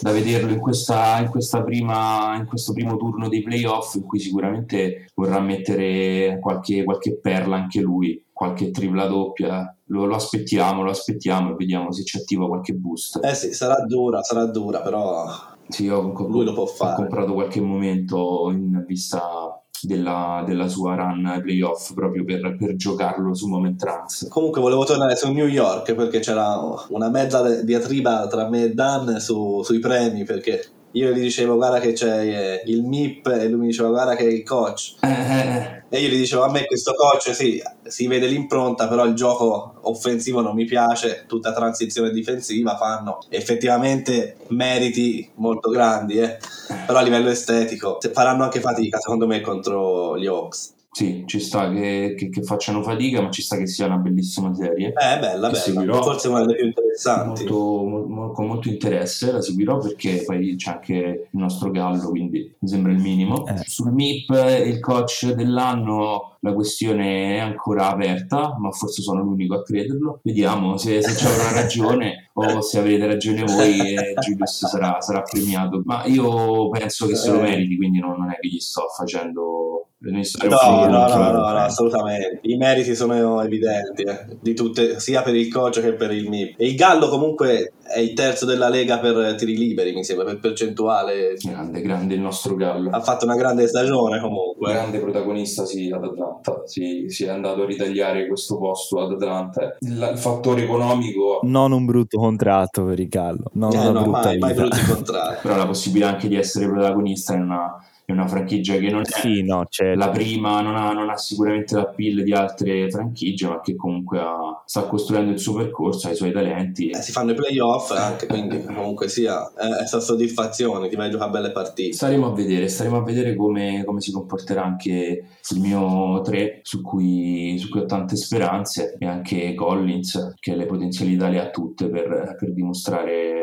da 0.04 0.12
vederlo 0.12 0.52
in, 0.52 0.60
questa, 0.60 1.18
in, 1.20 1.30
questa 1.30 1.64
prima, 1.64 2.36
in 2.36 2.46
questo 2.46 2.74
primo 2.74 2.98
turno 2.98 3.30
dei 3.30 3.42
playoff 3.42 3.96
in 3.96 4.04
cui 4.04 4.20
sicuramente 4.20 5.08
vorrà 5.16 5.40
mettere 5.40 6.40
qualche, 6.42 6.84
qualche 6.84 7.20
perla 7.20 7.56
anche 7.56 7.80
lui, 7.80 8.22
qualche 8.34 8.70
tripla 8.70 9.08
doppia. 9.08 9.74
Lo, 9.86 10.04
lo, 10.06 10.16
aspettiamo, 10.16 10.84
lo 10.84 10.90
aspettiamo 10.90 11.52
e 11.52 11.56
vediamo 11.56 11.94
se 11.94 12.04
ci 12.04 12.18
attiva 12.18 12.48
qualche 12.48 12.74
boost. 12.74 13.24
Eh 13.24 13.34
sì, 13.34 13.54
sarà 13.54 13.82
dura, 13.86 14.22
sarà 14.24 14.46
dura, 14.46 14.82
però 14.82 15.26
sì, 15.70 15.88
ho, 15.88 16.12
lui 16.28 16.44
lo 16.44 16.54
può 16.54 16.66
fare. 16.66 16.94
Ho 16.94 16.96
comprato 16.98 17.34
qualche 17.34 17.62
momento 17.62 18.50
in 18.52 18.84
vista 18.86 19.63
della, 19.88 20.44
della 20.46 20.68
sua 20.68 20.96
run 20.96 21.40
playoff 21.42 21.94
proprio 21.94 22.24
per, 22.24 22.56
per, 22.58 22.76
giocarlo 22.76 23.34
su 23.34 23.48
Moment 23.48 23.80
Trance. 23.80 24.28
Comunque 24.28 24.62
volevo 24.62 24.84
tornare 24.86 25.16
su 25.16 25.32
New 25.32 25.48
York 25.48 25.94
perché 25.94 26.20
c'era 26.20 26.60
una 26.90 27.10
mezza 27.10 27.62
diatriba 27.62 28.28
tra 28.28 28.50
me 28.50 28.64
e 28.64 28.74
Dan 28.74 29.20
su, 29.20 29.62
sui 29.64 29.80
premi 29.80 30.24
perché 30.24 30.66
io 30.94 31.12
gli 31.12 31.20
dicevo 31.20 31.56
guarda 31.56 31.80
che 31.80 31.94
c'è 31.94 32.20
eh, 32.22 32.64
il 32.66 32.84
MIP 32.84 33.28
e 33.28 33.48
lui 33.48 33.62
mi 33.62 33.68
diceva 33.68 33.90
guarda 33.90 34.16
che 34.16 34.26
è 34.26 34.32
il 34.32 34.44
coach 34.44 34.96
eh, 35.02 35.08
eh, 35.10 35.84
e 35.90 36.00
io 36.00 36.10
gli 36.10 36.18
dicevo 36.18 36.44
a 36.44 36.52
me 36.52 36.66
questo 36.66 36.94
coach 36.94 37.34
sì, 37.34 37.62
si 37.84 38.08
vede 38.08 38.28
l'impronta 38.28 38.88
però 38.88 39.06
il 39.06 39.16
gioco 39.16 39.76
offensivo 39.82 40.42
non 40.42 40.54
mi 40.54 40.66
piace 40.66 41.26
tutta 41.28 41.54
transizione 41.54 42.12
difensiva 42.12 42.78
fanno 42.78 43.20
effettivamente 43.30 44.38
meriti 44.50 45.30
molto 45.36 45.70
grandi 45.70 46.20
eh. 46.20 46.38
però 46.86 47.00
a 47.00 47.02
livello 47.02 47.30
estetico 47.30 47.98
faranno 48.12 48.44
anche 48.44 48.60
fatica 48.60 49.00
secondo 49.00 49.26
me 49.26 49.42
contro 49.42 50.18
gli 50.18 50.28
Hawks 50.28 50.73
sì, 50.94 51.24
ci 51.26 51.40
sta 51.40 51.72
che, 51.72 52.14
che, 52.16 52.30
che, 52.30 52.44
facciano 52.44 52.84
fatica, 52.84 53.20
ma 53.20 53.32
ci 53.32 53.42
sta 53.42 53.58
che 53.58 53.66
sia 53.66 53.88
una 53.88 53.98
bellissima 53.98 54.54
serie. 54.54 54.90
Eh, 54.90 55.20
bella, 55.20 55.48
bella. 55.48 55.54
Seguirò 55.56 56.04
forse 56.04 56.28
una 56.28 56.42
delle 56.42 56.56
più 56.56 56.68
interessanti. 56.68 57.46
Molto, 57.46 57.84
mo, 58.08 58.32
con 58.32 58.46
molto 58.46 58.70
interesse 58.70 59.32
la 59.32 59.42
seguirò 59.42 59.80
perché 59.80 60.22
poi 60.24 60.56
c'è 60.56 60.70
anche 60.70 60.94
il 61.32 61.40
nostro 61.40 61.72
Gallo, 61.72 62.10
quindi 62.10 62.56
mi 62.60 62.68
sembra 62.68 62.92
il 62.92 63.00
minimo. 63.00 63.44
Eh. 63.48 63.64
Sul 63.66 63.92
MIP 63.92 64.30
il 64.68 64.80
coach 64.80 65.32
dell'anno 65.32 66.38
la 66.42 66.54
questione 66.54 67.38
è 67.38 67.40
ancora 67.40 67.90
aperta, 67.90 68.56
ma 68.60 68.70
forse 68.70 69.02
sono 69.02 69.24
l'unico 69.24 69.56
a 69.56 69.64
crederlo. 69.64 70.20
Vediamo 70.22 70.78
se, 70.78 71.02
se 71.02 71.16
ci 71.16 71.26
avrà 71.26 71.54
ragione 71.60 72.30
o 72.34 72.62
se 72.62 72.78
avrete 72.78 73.08
ragione 73.08 73.44
voi 73.44 73.96
e 73.96 74.14
Julius 74.20 74.68
sarà, 74.68 75.02
sarà 75.02 75.24
premiato. 75.24 75.82
Ma 75.86 76.06
io 76.06 76.70
penso 76.70 77.08
che 77.08 77.16
se 77.16 77.32
lo 77.32 77.40
eh. 77.40 77.44
meriti, 77.44 77.78
quindi 77.78 78.00
non, 78.00 78.18
non 78.20 78.30
è 78.30 78.38
che 78.40 78.48
gli 78.48 78.60
sto 78.60 78.84
facendo 78.96 79.73
No, 80.04 80.86
no, 80.88 81.08
no, 81.08 81.32
no, 81.32 81.46
assolutamente. 81.46 82.40
I 82.42 82.58
meriti 82.58 82.94
sono 82.94 83.42
evidenti, 83.42 84.04
eh, 84.04 84.38
di 84.42 84.54
tutte, 84.54 85.00
sia 85.00 85.22
per 85.22 85.34
il 85.34 85.50
coach 85.50 85.80
che 85.80 85.94
per 85.94 86.12
il 86.12 86.28
MIP. 86.28 86.60
E 86.60 86.68
il 86.68 86.76
Gallo 86.76 87.08
comunque 87.08 87.74
è 87.82 88.00
il 88.00 88.12
terzo 88.14 88.46
della 88.46 88.68
Lega 88.68 89.00
per 89.00 89.36
tiri 89.36 89.56
liberi, 89.56 89.94
mi 89.94 90.04
sembra, 90.04 90.26
per 90.26 90.40
percentuale. 90.40 91.36
Grande, 91.42 91.82
grande 91.82 92.16
il 92.16 92.20
nostro 92.20 92.56
Gallo. 92.56 92.90
Ha 92.90 93.00
fatto 93.00 93.24
una 93.24 93.36
grande 93.36 93.66
stagione 93.68 94.20
comunque. 94.20 94.74
Grande 94.74 95.00
protagonista, 95.00 95.66
sì, 95.66 95.90
ad 95.90 96.04
Atlanta. 96.04 96.64
Si, 96.66 97.06
si 97.08 97.24
è 97.24 97.30
andato 97.30 97.64
a 97.64 97.66
ritagliare 97.66 98.28
questo 98.28 98.58
posto 98.58 99.00
ad 99.00 99.14
Atlanta. 99.14 99.78
Il, 99.80 100.10
il, 100.12 100.18
fattore 100.18 100.64
economico... 100.64 101.40
Non 101.44 101.72
un 101.72 101.86
brutto 101.86 102.18
contratto 102.18 102.84
per 102.84 103.00
il 103.00 103.08
Gallo. 103.08 103.46
Non 103.54 103.74
eh, 103.74 103.78
una 103.78 103.92
no, 103.92 104.04
brutta 104.04 104.28
mai, 104.28 104.38
mai 104.38 104.54
brutti 104.54 104.84
contratti. 104.86 105.40
Però 105.44 105.56
la 105.56 105.66
possibilità 105.66 106.10
anche 106.10 106.28
di 106.28 106.36
essere 106.36 106.68
protagonista 106.68 107.34
in 107.36 107.42
una 107.44 107.78
è 108.06 108.12
una 108.12 108.28
franchigia 108.28 108.76
che 108.76 108.90
non 108.90 109.02
è 109.02 109.06
sì, 109.06 109.44
no, 109.44 109.66
certo. 109.70 109.98
la 109.98 110.10
prima, 110.10 110.60
non 110.62 110.76
ha, 110.76 110.92
non 110.92 111.10
ha 111.10 111.18
sicuramente 111.18 111.76
l'appeal 111.76 112.24
di 112.24 112.34
altre 112.34 112.90
franchigie, 112.90 113.48
ma 113.48 113.62
che 113.62 113.76
comunque 113.76 114.20
ha, 114.20 114.62
sta 114.66 114.84
costruendo 114.84 115.32
il 115.32 115.40
suo 115.40 115.54
percorso, 115.54 116.08
ha 116.08 116.12
i 116.12 116.16
suoi 116.16 116.34
talenti. 116.34 116.90
Eh, 116.90 117.02
si 117.02 117.12
fanno 117.12 117.32
i 117.32 117.36
playoff 117.36 117.92
anche, 117.92 118.28
quindi 118.28 118.64
comunque 118.64 119.08
sia, 119.08 119.52
è, 119.54 119.84
è 119.84 119.86
soddisfazione, 119.86 120.90
ti 120.90 120.96
vai 120.96 121.08
a 121.08 121.12
giocare 121.12 121.32
belle 121.32 121.52
partite. 121.52 121.94
Staremo 121.94 122.28
a 122.28 122.34
vedere, 122.34 122.68
staremo 122.68 122.98
a 122.98 123.04
vedere 123.04 123.36
come, 123.36 123.84
come 123.86 124.02
si 124.02 124.12
comporterà 124.12 124.64
anche 124.64 125.26
il 125.50 125.60
mio 125.60 126.22
3, 126.22 126.60
su 126.64 126.82
cui, 126.82 127.58
su 127.58 127.70
cui, 127.70 127.82
ho 127.82 127.86
tante 127.86 128.18
speranze, 128.18 128.98
e 129.00 129.06
anche 129.06 129.54
Collins, 129.54 130.34
che 130.40 130.56
le 130.56 130.66
potenzialità 130.66 131.30
le 131.30 131.40
ha 131.40 131.50
tutte 131.50 131.90
per, 131.90 132.36
per 132.38 132.54
dimostrare 132.54 133.43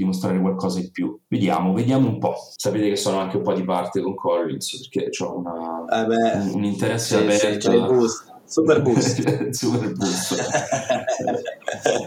dimostrare 0.00 0.40
qualcosa 0.40 0.80
in 0.80 0.90
più. 0.90 1.18
Vediamo, 1.28 1.72
vediamo 1.72 2.08
un 2.08 2.18
po'. 2.18 2.34
Sapete 2.56 2.88
che 2.88 2.96
sono 2.96 3.18
anche 3.18 3.36
un 3.36 3.42
po' 3.42 3.52
di 3.52 3.64
parte 3.64 4.00
con 4.00 4.14
Collins 4.14 4.88
perché 4.88 5.10
ho 5.22 5.38
una, 5.38 5.84
eh 5.86 6.38
un, 6.38 6.50
un, 6.54 6.64
interesse 6.64 7.16
sì, 7.16 7.22
aperto. 7.22 8.08
Sì, 8.08 8.28
Super 8.50 8.82
boost. 8.82 9.50
super 9.52 9.92
boost. 9.92 10.34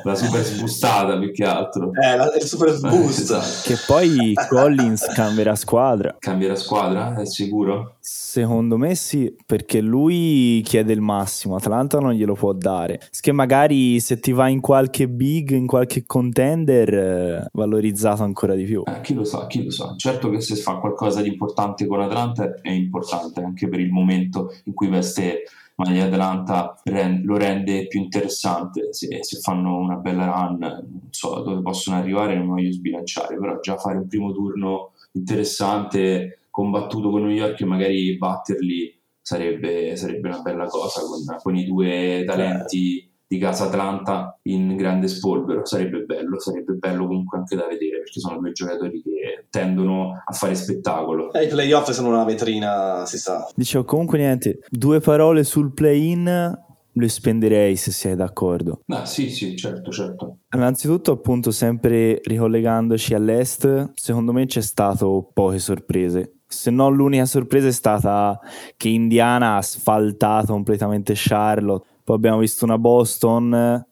la 0.04 0.14
super 0.14 0.44
sbustata 0.44 1.18
più 1.18 1.32
che 1.32 1.46
altro. 1.46 1.92
Eh, 1.94 2.18
la, 2.18 2.36
il 2.36 2.42
super 2.44 2.78
boost. 2.82 3.64
che 3.64 3.78
poi 3.88 4.34
Collins 4.50 5.06
cambierà 5.14 5.56
squadra. 5.56 6.18
Cambierà 6.20 6.56
squadra? 6.56 7.16
È 7.16 7.26
sicuro? 7.26 7.96
Secondo 8.02 8.76
me 8.78 8.94
sì, 8.96 9.34
perché 9.46 9.80
lui 9.80 10.62
chiede 10.66 10.92
il 10.92 11.00
massimo, 11.00 11.56
Atlanta 11.56 12.00
non 12.00 12.12
glielo 12.12 12.34
può 12.34 12.52
dare. 12.52 13.00
Che 13.18 13.32
magari 13.32 14.02
se 14.02 14.20
ti 14.20 14.34
va 14.34 14.50
in 14.50 14.60
qualche 14.60 15.08
big, 15.08 15.52
in 15.52 15.66
qualche 15.66 16.04
contender, 16.06 16.94
eh, 16.94 17.48
valorizzato 17.54 18.24
ancora 18.24 18.54
di 18.54 18.66
più. 18.66 18.84
Eh, 18.86 19.00
chi 19.00 19.14
lo 19.14 19.24
sa, 19.24 19.48
chi 19.48 19.64
lo 19.64 19.72
sa. 19.72 19.94
Certo 19.96 20.30
che 20.30 20.42
se 20.42 20.56
fa 20.56 20.76
qualcosa 20.76 21.22
di 21.22 21.30
importante 21.30 21.88
con 21.88 22.02
Atlanta 22.02 22.56
è 22.62 22.72
importante 22.72 23.42
anche 23.42 23.70
per 23.70 23.80
il 23.80 23.92
momento 23.92 24.54
in 24.66 24.74
cui 24.74 24.90
veste 24.90 25.44
maglia 25.76 26.06
Atlanta 26.06 26.76
lo 27.24 27.38
rende 27.38 27.88
più 27.88 28.02
interessante 28.02 28.94
se, 28.94 29.24
se, 29.24 29.40
fanno 29.40 29.78
una 29.78 29.96
bella 29.96 30.26
run. 30.26 30.58
Non 30.60 31.08
so 31.10 31.42
dove 31.42 31.62
possono 31.62 31.98
arrivare 31.98 32.36
non 32.36 32.48
voglio 32.48 32.72
sbilanciare 32.72 33.38
però 33.38 33.60
già 33.60 33.78
fare 33.78 33.98
un 33.98 34.08
primo 34.08 34.32
turno 34.32 34.92
interessante 35.14 36.40
combattuto 36.50 37.10
con 37.10 37.24
New 37.24 37.32
York 37.32 37.60
e 37.62 37.66
magari 37.66 38.18
batterli 38.18 39.02
sarebbe, 39.22 39.96
sarebbe 39.96 40.28
una 40.28 40.42
bella 40.42 40.66
cosa 40.66 41.02
con, 41.02 41.38
con 41.42 41.56
i 41.56 41.66
due 41.66 42.24
talenti 42.26 43.13
di 43.28 43.38
casa 43.38 43.66
Atlanta 43.66 44.38
in 44.44 44.76
grande 44.76 45.08
spolvero 45.08 45.66
sarebbe 45.66 46.02
bello, 46.02 46.40
sarebbe 46.40 46.74
bello 46.74 47.08
comunque 47.08 47.40
anche 47.40 47.56
da 47.56 47.68
vedere 47.68 48.00
perché 48.00 48.20
sono 48.20 48.40
due 48.40 48.52
giocatori 48.52 49.02
che 49.02 49.46
tendono 49.50 50.22
a 50.24 50.34
fare 50.34 50.56
spettacolo. 50.56 51.32
E 51.34 51.46
i 51.46 51.48
playoff 51.48 51.90
sono 51.92 52.10
una 52.10 52.24
vetrina, 52.24 53.06
si 53.06 53.18
sa. 53.18 53.48
Dicevo 53.56 53.86
comunque 53.86 54.18
niente, 54.18 54.60
due 54.70 55.00
parole 55.00 55.44
sul 55.44 55.74
play-in 55.74 56.62
le 56.96 57.10
spenderei 57.10 57.76
se 57.76 57.92
sei 57.92 58.16
d'accordo. 58.16 58.82
Ah, 58.88 59.06
sì, 59.06 59.30
sì, 59.30 59.56
certo, 59.56 59.92
certo. 59.92 60.38
Innanzitutto, 60.56 61.12
appunto, 61.12 61.52
sempre 61.52 62.20
ricollegandoci 62.24 63.14
all'est, 63.14 63.92
secondo 63.96 64.32
me 64.32 64.46
c'è 64.46 64.62
stato 64.62 65.30
poche 65.34 65.60
sorprese. 65.60 66.38
Se 66.48 66.70
no, 66.70 66.90
l'unica 66.90 67.26
sorpresa 67.26 67.68
è 67.68 67.72
stata 67.72 68.40
che 68.78 68.90
Indiana 68.90 69.54
ha 69.54 69.58
asfaltato 69.58 70.54
completamente 70.54 71.14
Charlotte. 71.16 71.88
Poi 72.04 72.16
abbiamo 72.16 72.40
visto 72.40 72.66
una 72.66 72.78
Boston 72.78 73.86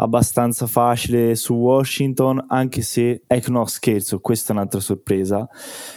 abbastanza 0.00 0.66
facile 0.66 1.34
su 1.34 1.54
Washington, 1.54 2.44
anche 2.48 2.80
se, 2.82 3.22
ecco 3.26 3.50
no 3.52 3.66
scherzo, 3.66 4.18
questa 4.20 4.52
è 4.52 4.56
un'altra 4.56 4.80
sorpresa, 4.80 5.46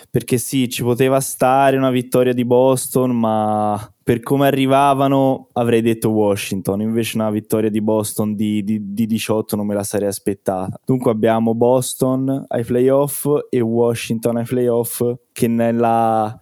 perché 0.10 0.38
sì, 0.38 0.70
ci 0.70 0.84
poteva 0.84 1.20
stare 1.22 1.77
una 1.77 1.89
vittoria 1.89 2.34
di 2.34 2.43
Boston, 2.43 3.12
ma 3.12 3.93
per 4.03 4.20
come 4.20 4.48
arrivavano 4.48 5.48
avrei 5.53 5.82
detto 5.82 6.10
Washington, 6.10 6.82
invece 6.82 7.17
una 7.17 7.32
vittoria 7.32 7.70
di 7.70 7.82
Boston 7.82 8.36
di, 8.36 8.63
di, 8.63 8.93
di 8.93 9.05
18 9.05 9.55
non 9.55 9.65
me 9.65 9.74
la 9.74 9.84
sarei 9.84 10.10
aspettata. 10.10 10.77
Dunque 10.86 11.12
abbiamo 11.12 11.55
Boston 11.55 12.43
ai 12.50 12.65
playoff 12.65 13.25
e 13.50 13.62
Washington 13.62 14.38
ai 14.38 14.46
playoff 14.46 15.01
che 15.32 15.48
nella 15.48 16.38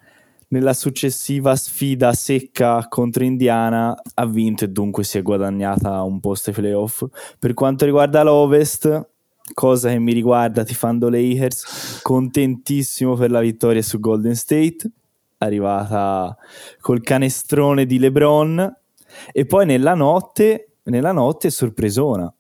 nella 0.52 0.74
successiva 0.74 1.56
sfida 1.56 2.14
secca 2.14 2.86
contro 2.88 3.24
Indiana 3.24 3.96
ha 4.14 4.26
vinto 4.26 4.66
e 4.66 4.68
dunque 4.68 5.04
si 5.04 5.18
è 5.18 5.22
guadagnata 5.22 6.02
un 6.04 6.20
posto 6.20 6.50
ai 6.50 6.56
playoff. 6.56 7.06
Per 7.40 7.54
quanto 7.54 7.86
riguarda 7.86 8.24
l'Ovest, 8.24 9.10
cosa 9.54 9.90
che 9.90 10.00
mi 10.00 10.14
riguarda 10.14 10.64
tifando 10.64 11.10
Lakers, 11.10 12.00
contentissimo 12.04 13.16
per 13.16 13.32
la 13.32 13.40
vittoria 13.40 13.82
su 13.82 14.00
Golden 14.00 14.36
State, 14.36 14.92
arrivata 15.38 16.36
col 16.80 17.02
canestrone 17.02 17.86
di 17.86 17.98
LeBron 17.98 18.78
e 19.32 19.46
poi 19.46 19.66
nella 19.66 19.94
notte, 19.94 20.74
nella 20.84 21.12
notte 21.12 21.50
sorpresona 21.50 22.32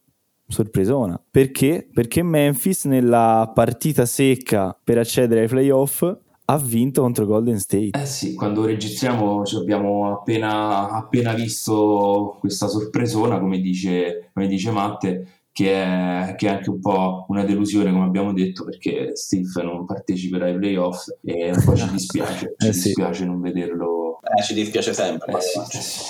sorpresona. 0.52 1.18
Perché? 1.32 1.88
Perché 1.94 2.22
Memphis 2.24 2.84
nella 2.84 3.50
partita 3.56 4.06
secca 4.06 4.78
per 4.84 4.98
accedere 4.98 5.44
ai 5.44 5.48
playoff 5.48 6.04
ha 6.46 6.58
vinto 6.58 7.02
contro 7.02 7.26
Golden 7.26 7.60
State. 7.60 7.92
Eh 8.00 8.06
sì, 8.06 8.34
quando 8.34 8.66
registriamo 8.66 9.44
abbiamo 9.44 10.12
appena, 10.12 10.90
appena 10.90 11.34
visto 11.34 12.38
questa 12.40 12.68
sorpresona, 12.68 13.40
come 13.40 13.60
dice, 13.60 14.32
come 14.34 14.48
dice 14.48 14.72
Matte, 14.72 15.44
che 15.52 15.74
è, 15.74 16.36
che 16.38 16.48
è, 16.48 16.50
anche 16.50 16.70
un 16.70 16.80
po' 16.80 17.26
una 17.30 17.44
delusione, 17.44 17.92
come 17.92 18.06
abbiamo 18.06 18.34
detto, 18.34 18.66
perché 18.66 19.16
Steve 19.16 19.64
non 19.64 19.86
parteciperà 19.86 20.46
ai 20.46 20.58
playoff 20.58 21.08
e 21.24 21.52
un 21.52 21.64
po' 21.64 21.76
ci 21.76 21.88
dispiace, 21.92 22.56
ci 22.58 22.68
eh 22.68 22.74
sì. 22.74 22.82
dispiace 22.88 23.26
non 23.26 23.40
vederlo. 23.40 24.20
Eh, 24.22 24.44
ci 24.44 24.54
dispiace 24.54 24.94
sempre. 24.94 25.34
Eh 25.34 25.42
sì, 25.42 25.60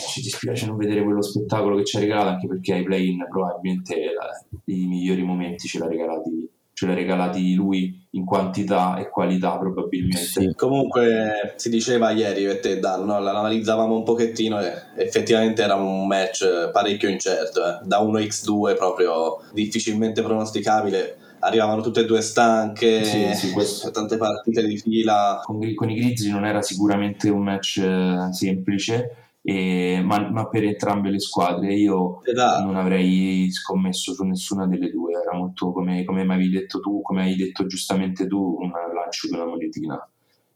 ci 0.10 0.22
dispiace 0.22 0.66
non 0.66 0.78
vedere 0.78 1.04
quello 1.04 1.22
spettacolo 1.22 1.78
che 1.78 1.86
ci 1.86 1.98
ha 1.98 2.00
regalato, 2.00 2.30
anche 2.30 2.48
perché 2.48 2.74
ai 2.74 2.84
play-in 2.84 3.26
probabilmente 3.30 3.96
la, 3.96 4.46
i 4.74 4.86
migliori 4.86 5.24
momenti 5.24 5.68
ce 5.68 5.80
l'ha 5.80 5.88
regalati 5.88 6.50
ce 6.82 6.88
l'ha 6.88 6.94
regalati 6.96 7.54
lui 7.54 8.01
in 8.12 8.26
quantità 8.26 8.98
e 8.98 9.10
qualità 9.10 9.58
probabilmente. 9.58 10.18
Sì. 10.18 10.54
Comunque 10.56 11.54
si 11.56 11.70
diceva 11.70 12.12
ieri 12.12 12.46
per 12.46 12.60
te 12.60 12.80
Dan, 12.80 13.06
no? 13.06 13.20
l'analizzavamo 13.20 13.96
un 13.96 14.04
pochettino 14.04 14.60
e 14.60 14.74
effettivamente 14.98 15.62
era 15.62 15.76
un 15.76 16.08
match 16.08 16.72
parecchio 16.72 17.10
incerto, 17.10 17.66
eh. 17.66 17.80
da 17.84 18.02
1x2 18.02 18.76
proprio 18.76 19.42
difficilmente 19.54 20.22
pronosticabile 20.22 21.18
arrivavano 21.42 21.82
tutte 21.82 22.02
e 22.02 22.06
due 22.06 22.22
stanche, 22.22 23.04
sì, 23.04 23.34
sì, 23.34 23.92
tante 23.92 24.18
partite 24.18 24.66
di 24.66 24.78
fila. 24.78 25.42
Con, 25.44 25.60
con, 25.74 25.90
i 25.90 25.96
Grizzly 25.96 26.30
non 26.32 26.46
era 26.46 26.62
sicuramente 26.62 27.30
un 27.30 27.44
match 27.44 27.78
eh, 27.78 28.28
semplice, 28.32 29.21
e, 29.44 30.02
ma, 30.04 30.30
ma, 30.30 30.48
per 30.48 30.64
entrambe 30.64 31.10
le 31.10 31.20
squadre 31.20 31.74
io 31.74 32.24
esatto. 32.24 32.64
non 32.64 32.76
avrei 32.76 33.50
scommesso 33.52 34.14
su 34.14 34.24
nessuna 34.24 34.68
delle 34.68 34.92
due. 34.92 35.14
Era 35.14 35.36
molto 35.36 35.72
come, 35.72 36.04
come 36.04 36.24
mi 36.24 36.34
avevi 36.34 36.50
detto 36.50 36.80
tu 36.80 37.02
come 37.02 37.24
hai 37.24 37.36
detto 37.36 37.66
giustamente 37.66 38.28
tu 38.28 38.58
un 38.60 38.72
lancio 38.72 39.28
di 39.28 39.34
una 39.34 39.46
monetina. 39.46 40.10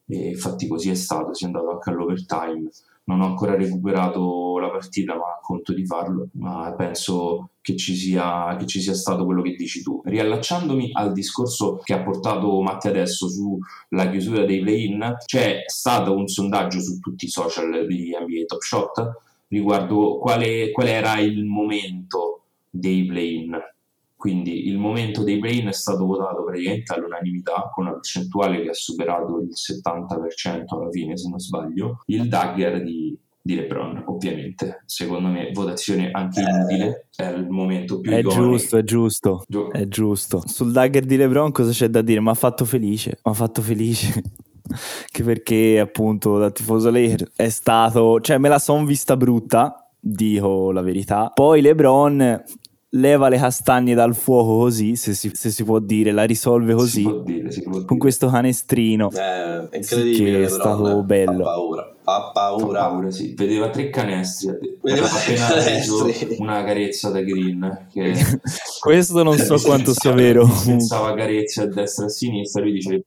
E 0.08 0.30
infatti 0.30 0.68
così 0.68 0.92
è 0.92 0.96
stato 0.96 1.34
si 1.34 1.44
è 1.44 1.48
andato 1.48 1.72
anche 1.72 1.90
all'overtime 1.90 2.70
non 3.06 3.22
ho 3.22 3.26
ancora 3.26 3.56
recuperato 3.56 4.58
la 4.60 4.70
partita, 4.70 5.16
ma 5.16 5.40
conto 5.42 5.74
di 5.74 5.86
farlo. 5.86 6.30
Ma 6.34 6.74
penso 6.76 7.52
che 7.62 7.76
ci, 7.76 7.96
sia, 7.96 8.56
che 8.58 8.66
ci 8.66 8.82
sia 8.82 8.94
stato 8.94 9.26
quello 9.26 9.42
che 9.42 9.56
dici 9.56 9.82
tu. 9.82 10.02
Riallacciandomi 10.04 10.92
al 10.94 11.12
discorso 11.12 11.80
che 11.84 11.94
ha 11.94 12.04
portato 12.04 12.62
Matti 12.62 12.88
adesso 12.88 13.28
sulla 13.28 14.10
chiusura 14.10 14.46
dei 14.46 14.62
play-in, 14.62 15.16
c'è 15.26 15.64
stato 15.66 16.16
un 16.16 16.28
sondaggio 16.28 16.80
su 16.80 17.00
tutti 17.00 17.26
i 17.26 17.30
social 17.30 17.86
di 17.88 18.16
NBA 18.20 18.46
Top 18.46 18.62
Shot 18.62 19.12
riguardo 19.48 20.18
quale, 20.18 20.72
qual 20.72 20.88
era 20.88 21.20
il 21.20 21.46
momento 21.46 22.42
dei 22.70 23.06
play-in 23.06 23.58
quindi 24.26 24.68
il 24.68 24.80
momento 24.80 25.24
dei 25.24 25.38
play-in 25.38 25.68
è 25.68 25.72
stato 25.72 26.04
votato 26.04 26.44
praticamente 26.44 26.92
all'unanimità 26.96 27.70
con 27.72 27.86
una 27.86 27.94
percentuale 27.94 28.64
che 28.64 28.70
ha 28.70 28.74
superato 28.74 29.40
il 29.40 29.50
70% 29.54 30.64
alla 30.66 30.90
fine 30.90 31.16
se 31.16 31.30
non 31.30 31.38
sbaglio, 31.38 32.02
il 32.08 32.28
dagger 32.28 32.82
di, 32.82 33.16
di 33.40 33.54
LeBron 33.54 34.06
ovviamente, 34.08 34.82
secondo 34.88 35.28
me 35.28 35.52
votazione 35.54 36.10
anche 36.10 36.42
inutile, 36.42 37.10
è 37.16 37.28
il 37.28 37.48
momento 37.50 38.00
più 38.00 38.12
È 38.14 38.24
giusto, 38.24 38.78
è 38.78 38.84
giusto, 38.84 39.44
Gio- 39.48 39.72
è 39.72 39.88
giusto. 39.88 40.42
Sul 40.44 40.72
dagger 40.72 41.06
di 41.06 41.18
LeBron 41.18 41.52
cosa 41.52 41.70
c'è 41.70 41.88
da 41.88 42.02
dire? 42.02 42.20
Mi 42.20 42.30
ha 42.30 42.34
fatto 42.34 42.66
felice, 42.66 43.20
mi 43.24 43.32
ha 43.32 43.36
fatto 43.36 43.62
felice. 43.62 44.24
che 45.12 45.24
perché 45.24 45.80
appunto 45.80 46.40
da 46.40 46.50
tifoso 46.50 46.90
Lakers 46.90 47.34
è 47.36 47.50
stato, 47.50 48.20
cioè 48.22 48.40
me 48.40 48.50
la 48.50 48.58
son 48.58 48.86
vista 48.86 49.16
brutta, 49.16 49.88
dico 50.00 50.72
la 50.72 50.82
verità. 50.82 51.30
Poi 51.32 51.62
LeBron 51.62 52.44
leva 52.96 53.30
le 53.30 53.38
castagne 53.38 53.94
dal 53.94 54.16
fuoco 54.16 54.58
così, 54.58 54.96
se 54.96 55.14
si, 55.14 55.32
se 55.34 55.50
si 55.50 55.64
può 55.64 55.80
dire, 55.80 56.12
la 56.12 56.24
risolve 56.24 56.74
così, 56.74 57.06
dire, 57.24 57.50
con 57.86 57.98
questo 57.98 58.28
canestrino. 58.28 59.10
Eh, 59.12 59.70
è 59.70 59.78
incredibile, 59.78 60.40
che 60.40 60.44
è 60.46 60.50
stato 60.50 61.04
bello. 61.04 61.44
Fa 61.44 61.52
paura, 61.52 61.96
fa 62.04 62.32
paura. 62.34 62.80
Fa 62.80 62.88
paura 62.88 63.12
sì. 63.12 63.34
Vedeva 63.36 63.70
tre 63.70 63.90
canestri, 63.90 64.78
vedeva 64.82 65.08
appena 65.08 65.48
preso 65.48 66.08
una 66.40 66.64
carezza 66.64 67.10
da 67.10 67.22
Green. 67.22 67.88
Che... 67.92 68.14
questo 68.80 69.24
non 69.24 69.38
so 69.38 69.60
quanto 69.64 69.94
sia 69.94 70.12
vero. 70.12 70.48
Pensava 70.66 71.14
carezze 71.14 71.62
a 71.62 71.68
destra 71.68 72.06
e 72.06 72.08
a 72.08 72.10
sinistra, 72.10 72.62
lui 72.62 72.74
dice 72.74 73.04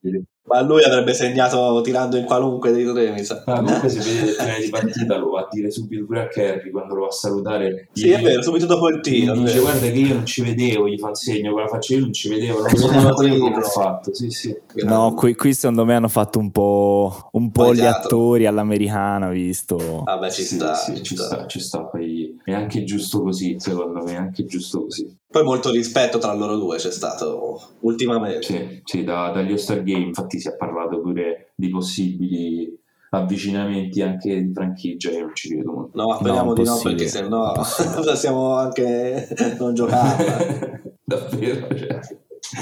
ma 0.49 0.63
lui 0.63 0.83
avrebbe 0.83 1.15
segnato 1.15 1.81
tirando 1.83 2.17
in 2.17 2.25
qualunque 2.25 2.73
dei 2.73 2.85
tre, 2.91 3.11
mi 3.11 3.25
sa. 3.25 3.43
Ah, 3.45 3.61
comunque 3.61 3.89
se 3.89 3.99
vede 3.99 4.31
il 4.31 4.35
finale 4.35 4.61
di 4.61 4.71
partita 4.71 5.17
lo 5.17 5.31
va 5.31 5.41
a 5.41 5.49
dire 5.51 5.71
subito 5.71 6.07
pure 6.07 6.23
a 6.23 6.29
Kerry 6.29 6.71
quando 6.71 6.95
lo 6.95 7.03
va 7.03 7.07
a 7.09 7.13
salutare. 7.13 7.89
Sì, 7.93 8.11
è 8.11 8.21
vero, 8.21 8.43
subito 8.43 8.67
dopo 8.67 8.89
il 8.89 9.01
tiro. 9.01 9.35
Gli 9.35 9.45
dice 9.45 9.61
guarda 9.61 9.87
che 9.87 9.99
io 9.99 10.15
non 10.15 10.27
ci 10.27 10.43
vedevo, 10.43 10.89
gli 10.89 10.99
fa 10.99 11.09
un 11.09 11.15
segno 11.15 11.53
con 11.53 11.63
la 11.63 11.69
faccia, 11.69 11.95
io 11.95 12.01
non 12.01 12.13
ci 12.13 12.29
vedevo, 12.29 12.61
non 12.61 12.69
so 12.77 12.89
come 12.89 13.37
l'ho 13.37 13.61
fatto. 13.61 14.15
Sì, 14.15 14.31
sì. 14.31 14.57
No, 14.85 15.13
qui, 15.15 15.35
qui, 15.35 15.53
secondo 15.53 15.85
me 15.85 15.95
hanno 15.95 16.09
fatto 16.09 16.39
un 16.39 16.51
po', 16.51 17.29
un 17.33 17.51
po 17.51 17.75
gli 17.75 17.85
attori 17.85 18.47
all'americana, 18.47 19.29
visto. 19.29 20.03
Vabbè, 20.05 20.31
ci 20.31 20.43
sta, 20.43 20.75
sì, 20.75 20.97
ci, 20.97 21.03
ci 21.03 21.17
sta. 21.17 21.25
sta, 21.25 21.47
ci 21.47 21.61
sta. 21.61 21.85
Poi 21.85 22.41
è 22.45 22.53
anche 22.53 22.85
giusto 22.85 23.23
così, 23.23 23.57
secondo 23.59 24.03
me, 24.03 24.13
è 24.13 24.17
anche 24.17 24.45
giusto 24.47 24.83
così. 24.85 25.17
Poi 25.31 25.43
molto 25.43 25.71
rispetto 25.71 26.19
tra 26.19 26.33
loro 26.33 26.57
due 26.57 26.79
c'è 26.79 26.91
stato 26.91 27.61
ultimamente. 27.81 28.43
Sì, 28.43 28.81
sì 28.85 29.05
da, 29.05 29.31
dagli 29.31 29.51
All-Star 29.51 29.83
Game 29.83 30.07
infatti 30.07 30.39
si 30.39 30.49
è 30.49 30.57
parlato 30.57 31.01
pure 31.01 31.53
di 31.55 31.69
possibili 31.69 32.77
avvicinamenti 33.11 34.03
anche 34.03 34.43
di 34.43 34.53
franchigia, 34.53 35.11
io 35.11 35.21
non 35.21 35.35
ci 35.35 35.49
credo 35.51 35.73
molto. 35.73 36.03
No, 36.03 36.15
speriamo 36.15 36.49
no, 36.49 36.55
di 36.55 36.63
no 36.65 36.81
perché 36.83 37.09
se 37.09 37.29
no 37.29 37.53
possiamo 38.05 38.55
anche 38.55 39.29
non 39.59 39.75
giocare. 39.75 40.97
Davvero, 41.05 41.77
cioè 41.77 42.01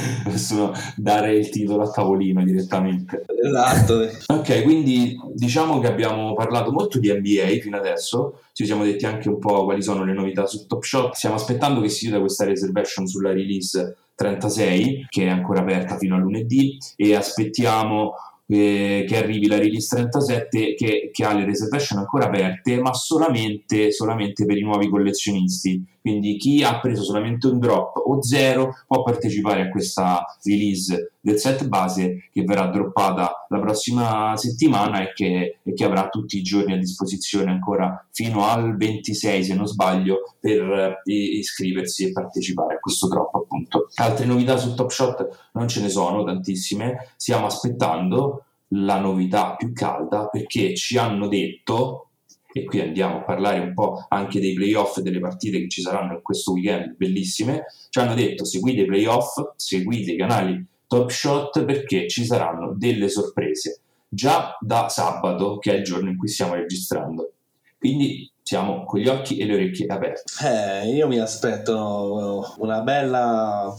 possono 0.24 0.72
dare 0.96 1.35
il 1.35 1.48
titolo 1.48 1.82
a 1.82 1.90
tavolino 1.90 2.42
direttamente. 2.44 3.24
Esatto. 3.42 4.09
ok, 4.35 4.62
quindi 4.62 5.18
diciamo 5.32 5.78
che 5.78 5.87
abbiamo 5.87 6.35
parlato 6.35 6.72
molto 6.72 6.98
di 6.98 7.12
NBA 7.12 7.61
fino 7.61 7.76
adesso, 7.76 8.40
ci 8.52 8.64
siamo 8.64 8.85
detti 8.85 9.06
anche 9.06 9.28
un 9.28 9.38
po' 9.38 9.64
quali 9.64 9.82
sono 9.82 10.04
le 10.04 10.12
novità 10.12 10.46
su 10.46 10.66
Top 10.66 10.82
Shot, 10.82 11.14
stiamo 11.14 11.37
aspettando 11.37 11.80
che 11.80 11.88
si 11.88 12.06
chiuda 12.06 12.20
questa 12.20 12.44
reservation 12.44 13.06
sulla 13.06 13.32
release 13.32 13.96
36 14.16 15.06
che 15.11 15.26
è 15.26 15.28
ancora 15.28 15.61
aperta 15.61 15.98
fino 15.98 16.16
a 16.16 16.18
lunedì 16.18 16.78
e 16.96 17.14
aspettiamo 17.14 18.14
eh, 18.46 19.04
che 19.06 19.16
arrivi 19.16 19.46
la 19.46 19.59
release 19.59 19.94
37 19.94 20.74
che, 20.74 21.11
che, 21.12 21.24
ha 21.24 21.35
le 21.35 21.44
reservation 21.44 21.98
ancora 21.98 22.26
aperte 22.26 22.80
ma 22.80 22.92
solamente, 22.92 23.90
solamente, 23.92 24.44
per 24.44 24.56
i 24.56 24.62
nuovi 24.62 24.88
collezionisti. 24.88 25.85
Quindi 26.00 26.37
chi 26.37 26.62
ha 26.62 26.78
preso 26.78 27.02
solamente 27.02 27.48
un 27.48 27.59
drop 27.59 27.96
o 27.96 28.22
zero 28.22 28.74
può 28.87 29.02
partecipare 29.02 29.62
a 29.62 29.68
questa 29.68 30.24
release 30.44 31.14
del 31.26 31.40
set 31.40 31.66
base 31.66 32.28
che 32.30 32.44
verrà 32.44 32.68
droppata 32.68 33.46
la 33.48 33.58
prossima 33.58 34.36
settimana 34.36 35.02
e 35.02 35.12
che, 35.12 35.58
e 35.60 35.72
che 35.72 35.84
avrà 35.84 36.08
tutti 36.08 36.38
i 36.38 36.42
giorni 36.42 36.74
a 36.74 36.78
disposizione 36.78 37.50
ancora 37.50 38.06
fino 38.12 38.46
al 38.46 38.76
26 38.76 39.42
se 39.42 39.54
non 39.56 39.66
sbaglio 39.66 40.36
per 40.38 41.00
eh, 41.04 41.12
iscriversi 41.12 42.04
e 42.04 42.12
partecipare 42.12 42.76
a 42.76 42.78
questo 42.78 43.08
drop 43.08 43.34
appunto. 43.34 43.88
Altre 43.96 44.24
novità 44.24 44.56
su 44.56 44.74
Top 44.74 44.90
Shot 44.90 45.48
non 45.54 45.66
ce 45.66 45.80
ne 45.80 45.88
sono 45.88 46.22
tantissime, 46.22 47.14
stiamo 47.16 47.46
aspettando 47.46 48.44
la 48.68 49.00
novità 49.00 49.56
più 49.56 49.72
calda 49.72 50.28
perché 50.28 50.76
ci 50.76 50.96
hanno 50.96 51.26
detto 51.26 52.10
e 52.52 52.64
qui 52.64 52.80
andiamo 52.80 53.18
a 53.18 53.22
parlare 53.24 53.58
un 53.58 53.74
po' 53.74 54.06
anche 54.08 54.38
dei 54.38 54.54
playoff 54.54 55.00
delle 55.00 55.18
partite 55.18 55.58
che 55.58 55.68
ci 55.68 55.82
saranno 55.82 56.14
in 56.14 56.22
questo 56.22 56.52
weekend 56.52 56.94
bellissime, 56.96 57.64
ci 57.90 57.98
hanno 57.98 58.14
detto 58.14 58.44
seguite 58.44 58.82
i 58.82 58.86
playoff, 58.86 59.40
seguite 59.56 60.12
i 60.12 60.16
canali 60.16 60.74
Top 60.87 61.11
Shot 61.11 61.64
perché 61.64 62.09
ci 62.09 62.25
saranno 62.25 62.75
delle 62.77 63.09
sorprese 63.09 63.81
già 64.09 64.57
da 64.61 64.88
sabato 64.88 65.59
che 65.59 65.72
è 65.72 65.77
il 65.79 65.85
giorno 65.85 66.11
in 66.11 66.16
cui 66.16 66.29
stiamo 66.29 66.55
registrando. 66.55 67.33
Quindi 67.79 68.31
siamo 68.42 68.85
con 68.85 69.01
gli 69.01 69.09
occhi 69.09 69.38
e 69.38 69.44
le 69.44 69.55
orecchie 69.55 69.87
aperte. 69.87 70.22
Eh, 70.44 70.90
io 70.90 71.09
mi 71.09 71.18
aspetto 71.18 72.55
una 72.59 72.81
bella 72.83 73.75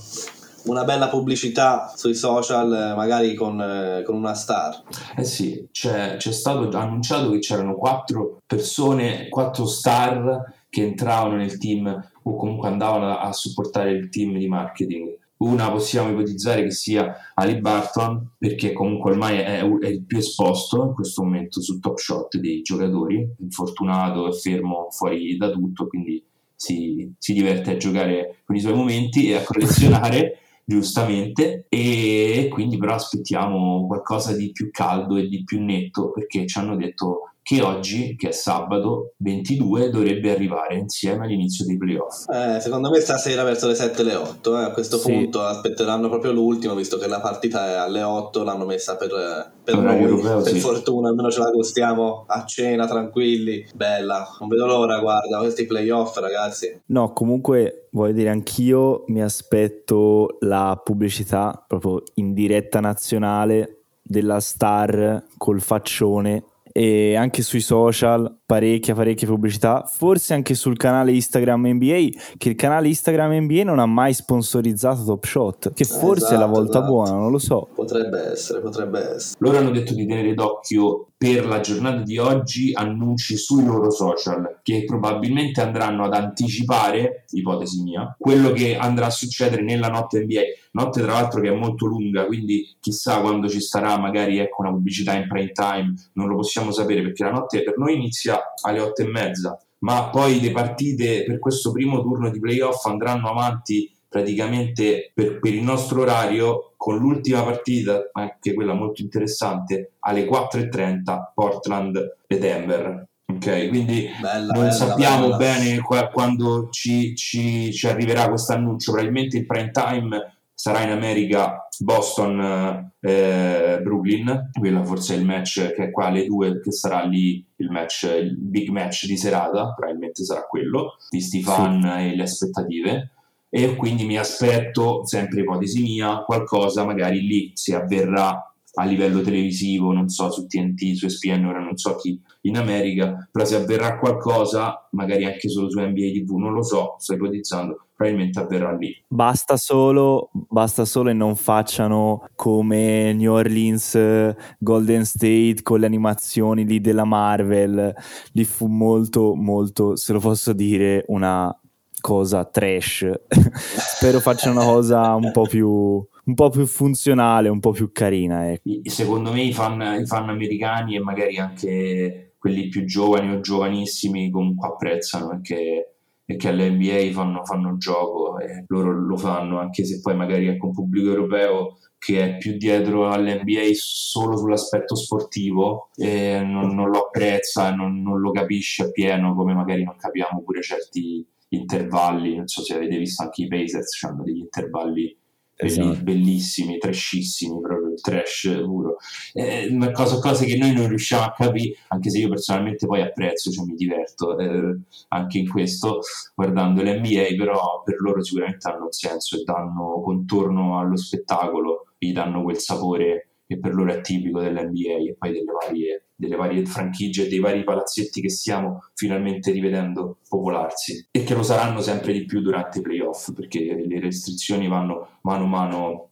una 0.67 0.83
bella 0.83 1.07
pubblicità 1.07 1.93
sui 1.95 2.13
social, 2.13 2.73
eh, 2.73 2.95
magari 2.95 3.33
con, 3.33 3.61
eh, 3.61 4.03
con 4.03 4.15
una 4.15 4.33
star. 4.33 4.83
Eh 5.15 5.23
sì, 5.23 5.67
c'è, 5.71 6.17
c'è, 6.17 6.31
stato 6.31 6.69
annunciato 6.77 7.31
che 7.31 7.39
c'erano 7.39 7.75
quattro 7.75 8.41
persone, 8.45 9.29
quattro 9.29 9.65
star 9.65 10.55
che 10.69 10.83
entravano 10.83 11.37
nel 11.37 11.57
team 11.57 12.11
o 12.23 12.35
comunque 12.35 12.67
andavano 12.67 13.17
a 13.17 13.31
supportare 13.31 13.91
il 13.91 14.09
team 14.09 14.37
di 14.37 14.47
marketing. 14.47 15.17
Una 15.37 15.69
possiamo 15.71 16.09
ipotizzare 16.09 16.63
che 16.63 16.71
sia 16.71 17.15
Ali 17.35 17.59
Barton, 17.59 18.31
perché 18.37 18.73
comunque 18.73 19.11
ormai 19.11 19.37
è, 19.37 19.61
è, 19.61 19.87
il 19.87 20.03
più 20.03 20.17
esposto 20.17 20.83
in 20.83 20.93
questo 20.93 21.23
momento 21.23 21.61
sul 21.61 21.79
top 21.79 21.97
shot 21.97 22.37
dei 22.37 22.61
giocatori, 22.61 23.35
infortunato 23.39 24.27
e 24.27 24.33
fermo 24.33 24.87
fuori 24.89 25.37
da 25.37 25.51
tutto, 25.51 25.87
quindi 25.87 26.23
si, 26.55 27.13
si 27.19 27.33
diverte 27.33 27.71
a 27.71 27.77
giocare 27.77 28.41
con 28.45 28.55
i 28.55 28.59
suoi 28.59 28.73
momenti 28.73 29.29
e 29.29 29.35
a 29.35 29.43
collezionare. 29.43 30.39
giustamente, 30.69 31.65
e 31.69 32.49
quindi 32.51 32.77
però 32.77 32.95
aspettiamo 32.95 33.87
qualcosa 33.87 34.35
di 34.35 34.51
più 34.51 34.69
caldo 34.69 35.15
e 35.15 35.29
di 35.29 35.45
più 35.45 35.63
netto 35.63 36.11
perché 36.11 36.45
ci 36.45 36.59
hanno 36.59 36.75
detto 36.75 37.31
che 37.47 37.61
oggi, 37.61 38.17
che 38.17 38.27
è 38.27 38.31
sabato 38.33 39.13
22, 39.19 39.89
dovrebbe 39.89 40.31
arrivare 40.31 40.75
insieme 40.75 41.23
all'inizio 41.23 41.63
dei 41.63 41.77
playoff. 41.77 42.27
Eh, 42.27 42.59
secondo 42.59 42.89
me 42.89 42.99
stasera 42.99 43.43
verso 43.43 43.67
le 43.67 43.75
7 43.75 44.03
le 44.03 44.15
8, 44.15 44.59
eh. 44.59 44.63
a 44.65 44.71
questo 44.71 44.97
sì. 44.97 45.09
punto 45.09 45.41
aspetteranno 45.41 46.09
proprio 46.09 46.33
l'ultimo, 46.33 46.75
visto 46.75 46.97
che 46.97 47.07
la 47.07 47.21
partita 47.21 47.69
è 47.69 47.75
alle 47.75 48.03
8, 48.03 48.43
l'hanno 48.43 48.65
messa 48.65 48.97
per, 48.97 49.53
per 49.63 49.77
noi, 49.77 49.97
europeo, 49.97 50.41
per 50.41 50.51
sì. 50.51 50.59
fortuna, 50.59 51.07
almeno 51.07 51.31
ce 51.31 51.39
la 51.39 51.49
gustiamo 51.49 52.25
a 52.27 52.43
cena 52.43 52.85
tranquilli, 52.85 53.65
bella, 53.73 54.27
non 54.41 54.49
vedo 54.49 54.65
l'ora, 54.65 54.99
guarda, 54.99 55.39
questi 55.39 55.65
playoff 55.65 56.17
ragazzi. 56.17 56.81
No, 56.87 57.13
comunque 57.13 57.87
voglio 57.91 58.11
dire, 58.11 58.27
anch'io 58.27 59.05
mi 59.07 59.23
aspetto 59.23 60.35
la 60.41 60.77
pubblicità 60.83 61.63
proprio 61.65 62.03
in 62.15 62.33
diretta 62.33 62.81
nazionale 62.81 63.83
della 64.01 64.41
star 64.41 65.23
col 65.37 65.61
faccione 65.61 66.43
e 66.77 67.15
anche 67.15 67.41
sui 67.41 67.59
social 67.59 68.37
parecchia 68.45 68.93
parecchia 68.93 69.25
pubblicità 69.25 69.89
forse 69.91 70.35
anche 70.35 70.53
sul 70.53 70.77
canale 70.77 71.11
Instagram 71.11 71.69
NBA 71.69 72.09
che 72.37 72.49
il 72.49 72.55
canale 72.55 72.87
Instagram 72.89 73.33
NBA 73.33 73.63
non 73.63 73.79
ha 73.79 73.87
mai 73.87 74.13
sponsorizzato 74.13 75.03
Top 75.03 75.25
Shot 75.25 75.73
che 75.73 75.85
forse 75.85 76.25
esatto, 76.25 76.35
è 76.35 76.37
la 76.37 76.43
esatto, 76.43 76.59
volta 76.59 76.77
esatto. 76.77 76.93
buona 76.93 77.11
non 77.13 77.31
lo 77.31 77.39
so 77.39 77.67
potrebbe 77.73 78.31
essere 78.31 78.61
potrebbe 78.61 78.99
essere 79.15 79.37
loro 79.39 79.57
hanno 79.57 79.71
detto 79.71 79.95
di 79.95 80.05
tenere 80.05 80.35
d'occhio 80.35 81.07
per 81.17 81.47
la 81.47 81.59
giornata 81.61 82.03
di 82.03 82.19
oggi 82.19 82.71
annunci 82.73 83.37
sui 83.37 83.65
loro 83.65 83.89
social 83.89 84.59
che 84.61 84.83
probabilmente 84.85 85.61
andranno 85.61 86.05
ad 86.05 86.13
anticipare, 86.13 87.25
ipotesi 87.31 87.81
mia, 87.81 88.15
quello 88.19 88.51
che 88.51 88.77
andrà 88.77 89.07
a 89.07 89.09
succedere 89.09 89.63
nella 89.63 89.87
notte 89.87 90.23
NBA. 90.23 90.41
Notte 90.77 91.01
tra 91.01 91.13
l'altro 91.13 91.41
che 91.41 91.49
è 91.49 91.55
molto 91.55 91.87
lunga, 91.87 92.25
quindi 92.25 92.75
chissà 92.79 93.19
quando 93.19 93.49
ci 93.49 93.59
starà 93.59 93.97
magari 93.97 94.37
ecco, 94.37 94.61
una 94.61 94.69
pubblicità 94.69 95.15
in 95.15 95.27
prime 95.27 95.51
time, 95.51 95.95
non 96.13 96.27
lo 96.27 96.35
possiamo 96.35 96.69
sapere 96.69 97.01
perché 97.01 97.23
la 97.23 97.31
notte 97.31 97.63
per 97.63 97.79
noi 97.79 97.95
inizia 97.95 98.39
alle 98.61 98.79
otto 98.79 99.01
e 99.01 99.07
mezza, 99.07 99.59
ma 99.79 100.09
poi 100.09 100.39
le 100.39 100.51
partite 100.51 101.23
per 101.23 101.39
questo 101.39 101.71
primo 101.71 101.99
turno 102.01 102.29
di 102.29 102.39
playoff 102.39 102.85
andranno 102.85 103.27
avanti 103.27 103.91
praticamente 104.07 105.11
per, 105.15 105.39
per, 105.39 105.53
il 105.55 105.63
nostro 105.63 106.01
orario 106.01 106.73
con 106.77 106.97
l'ultima 106.97 107.43
partita, 107.43 108.09
anche 108.13 108.53
quella 108.53 108.73
molto 108.73 109.01
interessante, 109.01 109.93
alle 110.01 110.27
4.30 110.27 111.31
Portland 111.33 112.17
e 112.27 112.37
Denver. 112.37 113.07
Ok, 113.29 113.67
quindi 113.67 114.07
bella, 114.21 114.53
non 114.53 114.63
bella, 114.63 114.71
sappiamo 114.71 115.23
bella. 115.23 115.37
bene 115.37 115.79
qua, 115.79 116.07
quando 116.07 116.69
ci, 116.69 117.15
ci, 117.15 117.73
ci 117.73 117.87
arriverà 117.87 118.29
questo 118.29 118.53
annuncio. 118.53 118.91
Probabilmente 118.91 119.37
il 119.37 119.45
prime 119.45 119.71
time 119.71 120.36
sarà 120.59 120.81
in 120.81 120.89
America 120.89 121.67
Boston 121.77 122.91
eh, 122.99 123.79
Brooklyn 123.83 124.49
quella 124.57 124.83
forse 124.83 125.13
è 125.13 125.17
il 125.17 125.25
match 125.25 125.73
che 125.73 125.83
è 125.83 125.91
qua 125.91 126.05
alle 126.05 126.25
due 126.25 126.59
che 126.59 126.71
sarà 126.71 127.03
lì 127.03 127.45
il 127.57 127.69
match 127.69 128.09
il 128.19 128.35
big 128.35 128.69
match 128.69 129.05
di 129.05 129.17
serata 129.17 129.73
probabilmente 129.75 130.23
sarà 130.23 130.41
quello 130.47 130.95
di 131.09 131.21
Stefan 131.21 131.81
sì. 131.81 131.87
e 131.87 132.15
le 132.15 132.23
aspettative 132.23 133.11
e 133.49 133.75
quindi 133.75 134.05
mi 134.05 134.17
aspetto, 134.17 135.05
sempre 135.05 135.41
ipotesi 135.41 135.81
mia, 135.81 136.17
qualcosa 136.23 136.85
magari 136.85 137.21
lì 137.21 137.51
se 137.53 137.75
avverrà 137.75 138.53
a 138.79 138.85
livello 138.85 139.21
televisivo, 139.21 139.91
non 139.91 140.07
so 140.07 140.29
su 140.31 140.45
TNT, 140.45 140.93
su 140.93 141.05
ESPN, 141.05 141.45
ora 141.45 141.59
non 141.59 141.77
so 141.77 141.95
chi 141.95 142.19
in 142.41 142.57
America, 142.57 143.27
però 143.31 143.43
se 143.43 143.55
avverrà 143.55 143.97
qualcosa, 143.97 144.87
magari 144.91 145.25
anche 145.25 145.49
solo 145.49 145.69
su 145.69 145.79
NBA 145.79 146.11
TV, 146.13 146.37
non 146.37 146.53
lo 146.53 146.61
so, 146.61 146.95
sto 146.99 147.13
ipotizzando, 147.13 147.87
probabilmente 147.95 148.39
avverrà 148.39 148.75
lì. 148.75 148.95
Basta 149.07 149.57
solo, 149.57 150.29
basta 150.31 150.85
solo 150.85 151.09
e 151.09 151.13
non 151.13 151.35
facciano 151.35 152.27
come 152.35 153.13
New 153.13 153.33
Orleans 153.33 154.35
Golden 154.59 155.05
State 155.05 155.63
con 155.63 155.79
le 155.79 155.87
animazioni 155.87 156.63
lì 156.63 156.79
della 156.79 157.05
Marvel, 157.05 157.95
lì 158.33 158.45
fu 158.45 158.67
molto 158.67 159.33
molto, 159.33 159.95
se 159.95 160.13
lo 160.13 160.19
posso 160.19 160.53
dire, 160.53 161.03
una 161.07 161.51
cosa 161.99 162.45
trash. 162.45 163.09
Spero 163.27 164.19
facciano 164.19 164.61
una 164.61 164.71
cosa 164.71 165.15
un 165.15 165.31
po' 165.31 165.47
più 165.47 166.05
un 166.27 166.33
po' 166.33 166.49
più 166.49 166.65
funzionale, 166.65 167.49
un 167.49 167.59
po' 167.59 167.71
più 167.71 167.91
carina. 167.91 168.51
Ecco. 168.51 168.69
Secondo 168.83 169.31
me 169.31 169.43
i 169.43 169.53
fan, 169.53 170.01
i 170.01 170.05
fan, 170.05 170.29
americani 170.29 170.95
e 170.95 170.99
magari 170.99 171.37
anche 171.37 172.33
quelli 172.37 172.67
più 172.67 172.85
giovani 172.85 173.33
o 173.33 173.39
giovanissimi 173.39 174.29
comunque 174.29 174.67
apprezzano 174.67 175.29
perché, 175.29 175.95
perché 176.23 176.49
all'NBA 176.49 177.11
fanno, 177.13 177.43
fanno 177.45 177.77
gioco 177.77 178.37
e 178.39 178.65
loro 178.67 178.91
lo 178.91 179.17
fanno 179.17 179.59
anche 179.59 179.85
se 179.85 180.01
poi 180.01 180.15
magari 180.15 180.47
ecco 180.47 180.67
un 180.67 180.73
pubblico 180.73 181.07
europeo 181.07 181.77
che 181.97 182.21
è 182.21 182.37
più 182.37 182.57
dietro 182.57 183.09
all'NBA 183.09 183.69
solo 183.73 184.37
sull'aspetto 184.37 184.95
sportivo 184.95 185.89
non, 185.95 186.75
non 186.75 186.89
lo 186.89 187.07
apprezza, 187.07 187.73
non, 187.73 188.01
non 188.01 188.19
lo 188.19 188.31
capisce 188.31 188.83
appieno 188.83 189.33
come 189.33 189.53
magari 189.53 189.83
non 189.83 189.95
capiamo 189.97 190.43
pure 190.43 190.61
certi 190.61 191.25
intervalli, 191.49 192.35
non 192.35 192.47
so 192.47 192.61
se 192.63 192.75
avete 192.75 192.97
visto 192.97 193.23
anche 193.23 193.43
i 193.43 193.47
Pacers, 193.47 194.03
hanno 194.03 194.23
degli 194.23 194.39
intervalli 194.39 195.17
esatto. 195.57 196.03
bellissimi, 196.03 196.77
trashissimi, 196.77 197.59
proprio 197.59 197.93
il 197.93 198.01
trash 198.01 198.61
puro. 198.63 198.97
Eh, 199.33 199.75
cosa, 199.91 200.19
cose 200.19 200.45
che 200.45 200.57
noi 200.57 200.73
non 200.73 200.87
riusciamo 200.87 201.25
a 201.25 201.33
capire, 201.33 201.75
anche 201.87 202.09
se 202.09 202.19
io 202.19 202.29
personalmente 202.29 202.85
poi 202.85 203.01
apprezzo, 203.01 203.51
cioè 203.51 203.65
mi 203.65 203.73
diverto 203.73 204.37
eh, 204.37 204.77
anche 205.09 205.37
in 205.39 205.49
questo, 205.49 205.99
guardando 206.35 206.83
l'NBA, 206.83 207.35
però 207.37 207.81
per 207.83 207.95
loro 207.99 208.23
sicuramente 208.23 208.69
hanno 208.69 208.85
un 208.85 208.91
senso 208.91 209.37
e 209.37 209.43
danno 209.43 210.01
contorno 210.01 210.79
allo 210.79 210.97
spettacolo, 210.97 211.87
gli 211.97 212.13
danno 212.13 212.43
quel 212.43 212.59
sapore 212.59 213.29
che 213.47 213.59
per 213.59 213.73
loro 213.73 213.93
è 213.93 214.01
tipico 214.01 214.41
dell'NBA 214.41 215.09
e 215.09 215.15
poi 215.17 215.31
delle 215.31 215.51
varie, 215.51 216.07
delle 216.15 216.35
varie 216.35 216.65
franchigie 216.65 217.25
e 217.25 217.29
dei 217.29 217.39
vari 217.39 217.63
palazzetti 217.63 218.19
che 218.19 218.29
stiamo 218.29 218.83
finalmente 218.93 219.51
rivedendo 219.51 220.17
popolarsi 220.27 221.07
e 221.09 221.23
che 221.23 221.33
lo 221.33 221.43
saranno 221.43 221.79
sempre 221.79 222.11
di 222.11 222.25
più 222.25 222.41
durante 222.41 222.79
i 222.79 222.81
playoff 222.81 223.31
perché 223.33 223.63
le 223.87 223.99
restrizioni 224.01 224.67
vanno 224.67 225.19
mano 225.21 225.45
a 225.45 225.47
mano 225.47 226.09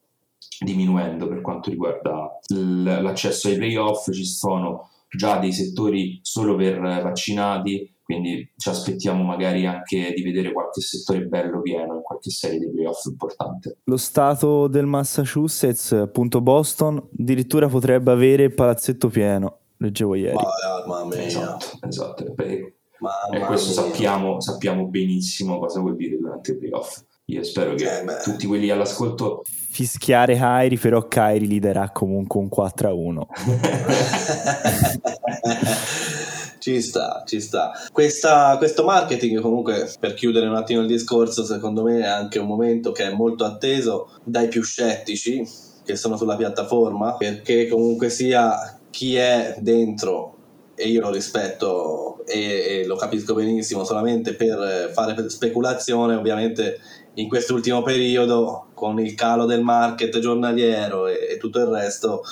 diminuendo 0.58 1.28
per 1.28 1.42
quanto 1.42 1.68
riguarda 1.68 2.38
l'accesso 2.48 3.48
ai 3.48 3.56
playoff, 3.56 4.10
ci 4.10 4.24
sono 4.24 4.88
già 5.10 5.38
dei 5.38 5.52
settori 5.52 6.18
solo 6.22 6.56
per 6.56 6.80
vaccinati, 6.80 7.92
quindi 8.06 8.48
ci 8.56 8.68
aspettiamo 8.68 9.24
magari 9.24 9.66
anche 9.66 10.12
di 10.14 10.22
vedere 10.22 10.52
qualche 10.52 10.80
settore 10.80 11.26
bello 11.26 11.60
pieno 11.60 11.96
in 11.96 12.02
qualche 12.02 12.30
serie 12.30 12.60
di 12.60 12.70
playoff 12.70 13.04
importante. 13.06 13.78
Lo 13.82 13.96
stato 13.96 14.68
del 14.68 14.86
Massachusetts, 14.86 15.90
appunto 15.90 16.40
Boston, 16.40 17.04
addirittura 17.18 17.66
potrebbe 17.66 18.12
avere 18.12 18.44
il 18.44 18.54
palazzetto 18.54 19.08
pieno, 19.08 19.58
leggevo 19.78 20.14
ieri. 20.14 20.36
Mamma 20.86 21.16
mia. 21.16 21.24
Esatto, 21.24 21.66
esatto. 21.84 22.24
e 22.36 22.74
questo 23.44 23.72
sappiamo, 23.72 24.40
sappiamo, 24.40 24.86
benissimo 24.86 25.58
cosa 25.58 25.80
vuol 25.80 25.96
dire 25.96 26.16
durante 26.16 26.52
i 26.52 26.58
playoff. 26.58 27.02
io 27.24 27.42
spero 27.42 27.74
che 27.74 28.02
eh 28.02 28.04
tutti 28.22 28.46
quelli 28.46 28.70
all'ascolto 28.70 29.42
fischiare 29.76 30.36
Kairi, 30.36 30.78
però 30.78 31.08
Kairi 31.08 31.48
li 31.48 31.58
darà 31.58 31.90
comunque 31.90 32.38
un 32.38 32.48
4 32.48 32.88
a 32.88 32.92
1. 32.92 33.26
ci 36.66 36.82
sta, 36.82 37.22
ci 37.24 37.40
sta. 37.40 37.70
Questa, 37.92 38.56
questo 38.58 38.82
marketing, 38.82 39.40
comunque, 39.40 39.88
per 40.00 40.14
chiudere 40.14 40.48
un 40.48 40.56
attimo 40.56 40.80
il 40.80 40.88
discorso, 40.88 41.44
secondo 41.44 41.84
me 41.84 42.00
è 42.00 42.06
anche 42.06 42.40
un 42.40 42.48
momento 42.48 42.90
che 42.90 43.04
è 43.04 43.12
molto 43.12 43.44
atteso 43.44 44.08
dai 44.24 44.48
più 44.48 44.64
scettici 44.64 45.48
che 45.84 45.94
sono 45.94 46.16
sulla 46.16 46.34
piattaforma, 46.34 47.14
perché 47.14 47.68
comunque 47.68 48.10
sia 48.10 48.80
chi 48.90 49.14
è 49.14 49.54
dentro 49.60 50.34
e 50.74 50.88
io 50.88 51.00
lo 51.02 51.10
rispetto 51.10 52.24
e, 52.26 52.80
e, 52.80 52.86
lo 52.86 52.96
capisco 52.96 53.34
benissimo 53.34 53.84
solamente 53.84 54.34
per 54.34 54.90
fare 54.92 55.30
speculazione 55.30 56.16
ovviamente 56.16 56.80
in 57.14 57.28
quest'ultimo 57.28 57.82
periodo 57.82 58.66
con 58.74 58.98
il 58.98 59.14
calo 59.14 59.46
del 59.46 59.62
market 59.62 60.18
giornaliero 60.18 61.06
e, 61.06 61.28
e 61.30 61.36
tutto 61.38 61.60
il 61.60 61.66
resto 61.66 62.22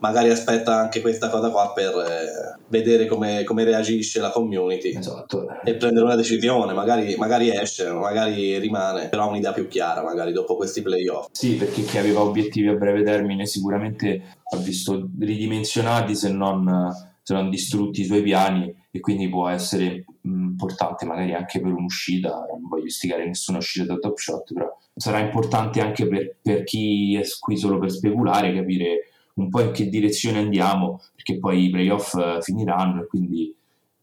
magari 0.00 0.30
aspetta 0.30 0.78
anche 0.78 1.00
questa 1.00 1.28
cosa 1.28 1.50
qua 1.50 1.72
per 1.74 1.94
eh, 1.94 2.58
vedere 2.68 3.06
come, 3.06 3.44
come, 3.44 3.64
reagisce 3.64 4.20
la 4.20 4.30
community. 4.30 4.96
Esatto. 4.96 5.46
e 5.64 5.74
prendere 5.74 6.04
una 6.04 6.14
decisione 6.14 6.72
magari, 6.72 7.14
magari, 7.16 7.50
esce, 7.50 7.90
magari 7.90 8.58
rimane 8.58 9.08
però 9.08 9.24
ha 9.24 9.28
un'idea 9.28 9.52
più 9.52 9.68
chiara 9.68 10.02
magari 10.02 10.32
dopo 10.32 10.56
questi 10.56 10.82
playoff. 10.82 11.28
Sì 11.32 11.54
perché 11.54 11.82
chi 11.82 11.98
aveva 11.98 12.20
obiettivi 12.20 12.68
a 12.68 12.74
breve 12.74 13.02
termine 13.02 13.46
sicuramente 13.46 14.36
ha 14.50 14.56
visto 14.56 15.08
ridimensionati 15.18 16.14
se 16.14 16.30
non, 16.30 16.90
se 17.22 17.34
non 17.34 17.50
distrutti 17.50 18.02
i 18.02 18.04
suoi 18.04 18.22
piani 18.22 18.74
e 18.90 19.00
quindi 19.00 19.28
può 19.28 19.48
essere 19.48 20.04
importante 20.22 21.04
magari 21.04 21.34
anche 21.34 21.60
per 21.60 21.72
un'uscita, 21.72 22.46
non 22.50 22.68
voglio 22.68 22.86
istigare 22.86 23.26
nessuna 23.26 23.58
uscita 23.58 23.86
da 23.92 23.98
Top 23.98 24.16
Shot, 24.16 24.52
però 24.52 24.76
sarà 24.94 25.20
importante 25.20 25.80
anche 25.80 26.06
per, 26.08 26.36
per 26.40 26.64
chi 26.64 27.16
è 27.16 27.22
qui 27.38 27.56
solo 27.56 27.78
per 27.78 27.90
speculare, 27.90 28.54
capire 28.54 29.07
un 29.38 29.48
po' 29.48 29.60
in 29.60 29.72
che 29.72 29.88
direzione 29.88 30.38
andiamo, 30.38 31.00
perché 31.14 31.38
poi 31.38 31.64
i 31.64 31.70
playoff 31.70 32.14
eh, 32.14 32.38
finiranno 32.40 33.02
e 33.02 33.06
quindi 33.06 33.54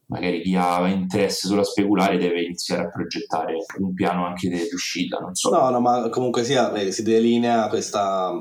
magari 0.08 0.40
chi 0.40 0.54
ha 0.54 0.86
interesse 0.88 1.48
solo 1.48 1.62
a 1.62 1.64
speculare 1.64 2.16
deve 2.16 2.42
iniziare 2.42 2.84
a 2.84 2.90
progettare 2.90 3.54
un 3.78 3.92
piano 3.92 4.24
anche 4.26 4.48
di 4.48 4.68
uscita, 4.72 5.18
non 5.18 5.34
so. 5.34 5.50
No, 5.50 5.68
no, 5.70 5.80
ma 5.80 6.08
comunque 6.10 6.44
sia, 6.44 6.72
si 6.90 7.02
delinea 7.02 7.68
questa 7.68 8.32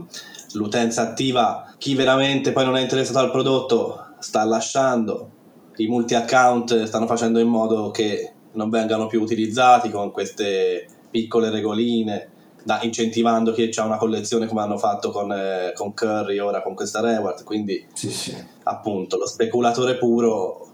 l'utenza 0.54 1.02
attiva, 1.02 1.74
chi 1.78 1.96
veramente 1.96 2.52
poi 2.52 2.66
non 2.66 2.78
è 2.78 2.82
interessato 2.82 3.20
al 3.20 3.32
prodotto 3.32 4.14
sta 4.20 4.44
lasciando, 4.46 5.32
i 5.78 5.88
multi-account 5.88 6.84
stanno 6.84 7.08
facendo 7.08 7.40
in 7.40 7.48
modo 7.48 7.92
che 7.92 8.34
non 8.54 8.70
vengano 8.70 9.08
più 9.08 9.22
utilizzati 9.22 9.90
con 9.90 10.12
queste 10.12 10.88
piccole 11.10 11.50
regoline, 11.50 12.30
da, 12.66 12.82
incentivando 12.82 13.54
chi 13.54 13.70
ha 13.76 13.86
una 13.86 13.98
collezione 13.98 14.48
come 14.48 14.62
hanno 14.62 14.80
fatto 14.80 15.12
con, 15.12 15.32
eh, 15.32 15.72
con 15.76 15.94
Curry 15.94 16.40
ora 16.40 16.64
con 16.64 16.74
questa 16.74 17.00
reward. 17.00 17.44
Quindi, 17.44 17.86
sì, 17.94 18.10
sì. 18.10 18.36
appunto, 18.64 19.18
lo 19.18 19.28
speculatore 19.28 19.98
puro 19.98 20.68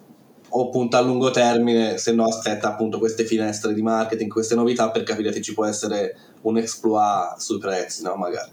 o 0.54 0.70
punta 0.70 1.00
a 1.00 1.02
lungo 1.02 1.32
termine, 1.32 1.98
se 1.98 2.14
no 2.14 2.26
aspetta 2.26 2.70
appunto 2.70 2.98
queste 2.98 3.26
finestre 3.26 3.74
di 3.74 3.82
marketing, 3.82 4.32
queste 4.32 4.56
novità 4.56 4.90
per 4.90 5.04
capire 5.04 5.34
se 5.34 5.42
ci 5.42 5.54
può 5.54 5.66
essere 5.66 6.18
un 6.44 6.58
exploit 6.58 7.38
sui 7.38 7.58
prezzi, 7.58 8.04
no? 8.04 8.16
Magari. 8.16 8.52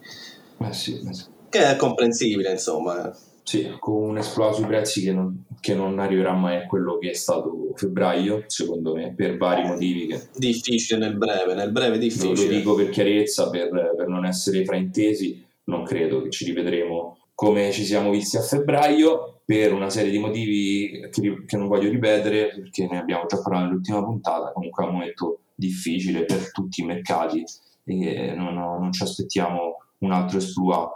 Eh 0.58 0.72
sì, 0.72 1.00
eh 1.08 1.14
sì. 1.14 1.24
Che 1.48 1.70
è 1.70 1.76
comprensibile, 1.76 2.50
insomma. 2.50 3.16
Sì, 3.48 3.76
con 3.78 3.94
un 3.94 4.18
esploit 4.18 4.56
sui 4.56 4.66
prezzi 4.66 5.02
che 5.02 5.10
non, 5.10 5.46
che 5.58 5.74
non, 5.74 5.98
arriverà 5.98 6.34
mai 6.34 6.56
a 6.56 6.66
quello 6.66 6.98
che 6.98 7.12
è 7.12 7.14
stato 7.14 7.72
febbraio, 7.76 8.44
secondo 8.46 8.94
me, 8.94 9.14
per 9.14 9.38
vari 9.38 9.66
motivi. 9.66 10.06
Che... 10.06 10.28
Difficile 10.36 10.98
nel 10.98 11.16
breve, 11.16 11.54
nel 11.54 11.72
breve 11.72 11.96
difficile. 11.96 12.34
Lo, 12.34 12.42
lo 12.42 12.48
dico 12.58 12.74
per 12.74 12.90
chiarezza, 12.90 13.48
per, 13.48 13.70
per, 13.70 14.06
non 14.06 14.26
essere 14.26 14.66
fraintesi, 14.66 15.42
non 15.64 15.82
credo 15.82 16.20
che 16.20 16.28
ci 16.28 16.44
rivedremo 16.44 17.16
come 17.34 17.72
ci 17.72 17.86
siamo 17.86 18.10
visti 18.10 18.36
a 18.36 18.42
febbraio, 18.42 19.40
per 19.46 19.72
una 19.72 19.88
serie 19.88 20.10
di 20.10 20.18
motivi 20.18 21.08
che, 21.10 21.44
che 21.46 21.56
non 21.56 21.68
voglio 21.68 21.88
ripetere, 21.88 22.48
perché 22.48 22.86
ne 22.86 22.98
abbiamo 22.98 23.24
già 23.24 23.40
parlato 23.40 23.64
nell'ultima 23.64 24.04
puntata, 24.04 24.52
comunque 24.52 24.84
è 24.84 24.86
un 24.88 24.92
momento 24.92 25.38
difficile 25.54 26.26
per 26.26 26.52
tutti 26.52 26.82
i 26.82 26.84
mercati 26.84 27.42
e 27.82 28.34
non, 28.36 28.52
non 28.52 28.92
ci 28.92 29.02
aspettiamo 29.02 29.76
un 30.00 30.12
altro 30.12 30.36
esploit. 30.36 30.90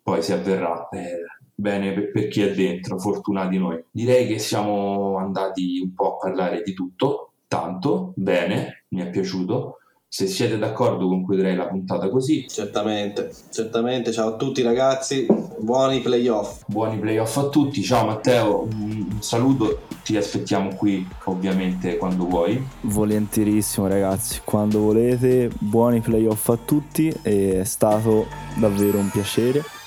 Poi 0.00 0.22
se 0.22 0.32
avverrà... 0.32 0.88
Eh, 0.90 1.31
bene 1.62 1.92
per, 1.92 2.10
per, 2.10 2.28
chi 2.28 2.42
è 2.42 2.52
dentro, 2.52 2.98
fortunati 2.98 3.56
noi. 3.56 3.82
Direi 3.90 4.26
che 4.26 4.38
siamo 4.38 5.16
andati 5.16 5.78
un 5.78 5.94
po' 5.94 6.14
a 6.14 6.16
parlare 6.16 6.62
di 6.62 6.74
tutto, 6.74 7.30
tanto, 7.46 8.12
bene, 8.16 8.84
mi 8.88 9.00
è 9.00 9.08
piaciuto. 9.08 9.76
Se 10.08 10.26
siete 10.26 10.58
d'accordo 10.58 11.08
concluderei 11.08 11.56
la 11.56 11.68
puntata 11.68 12.10
così. 12.10 12.46
Certamente, 12.46 13.32
certamente. 13.50 14.12
Ciao 14.12 14.34
a 14.34 14.36
tutti 14.36 14.60
ragazzi, 14.60 15.26
buoni 15.58 16.00
playoff. 16.00 16.64
Buoni 16.66 16.98
playoff 16.98 17.34
a 17.38 17.48
tutti, 17.48 17.82
ciao 17.82 18.04
Matteo, 18.04 18.64
un 18.64 19.22
saluto, 19.22 19.82
ti 20.04 20.14
aspettiamo 20.18 20.74
qui 20.74 21.06
ovviamente 21.24 21.96
quando 21.96 22.26
vuoi. 22.26 22.62
Volentierissimo 22.82 23.86
ragazzi, 23.86 24.42
quando 24.44 24.80
volete, 24.80 25.48
buoni 25.58 26.00
playoff 26.00 26.46
a 26.50 26.58
tutti, 26.62 27.08
è 27.22 27.62
stato 27.64 28.26
davvero 28.58 28.98
un 28.98 29.08
piacere 29.08 29.80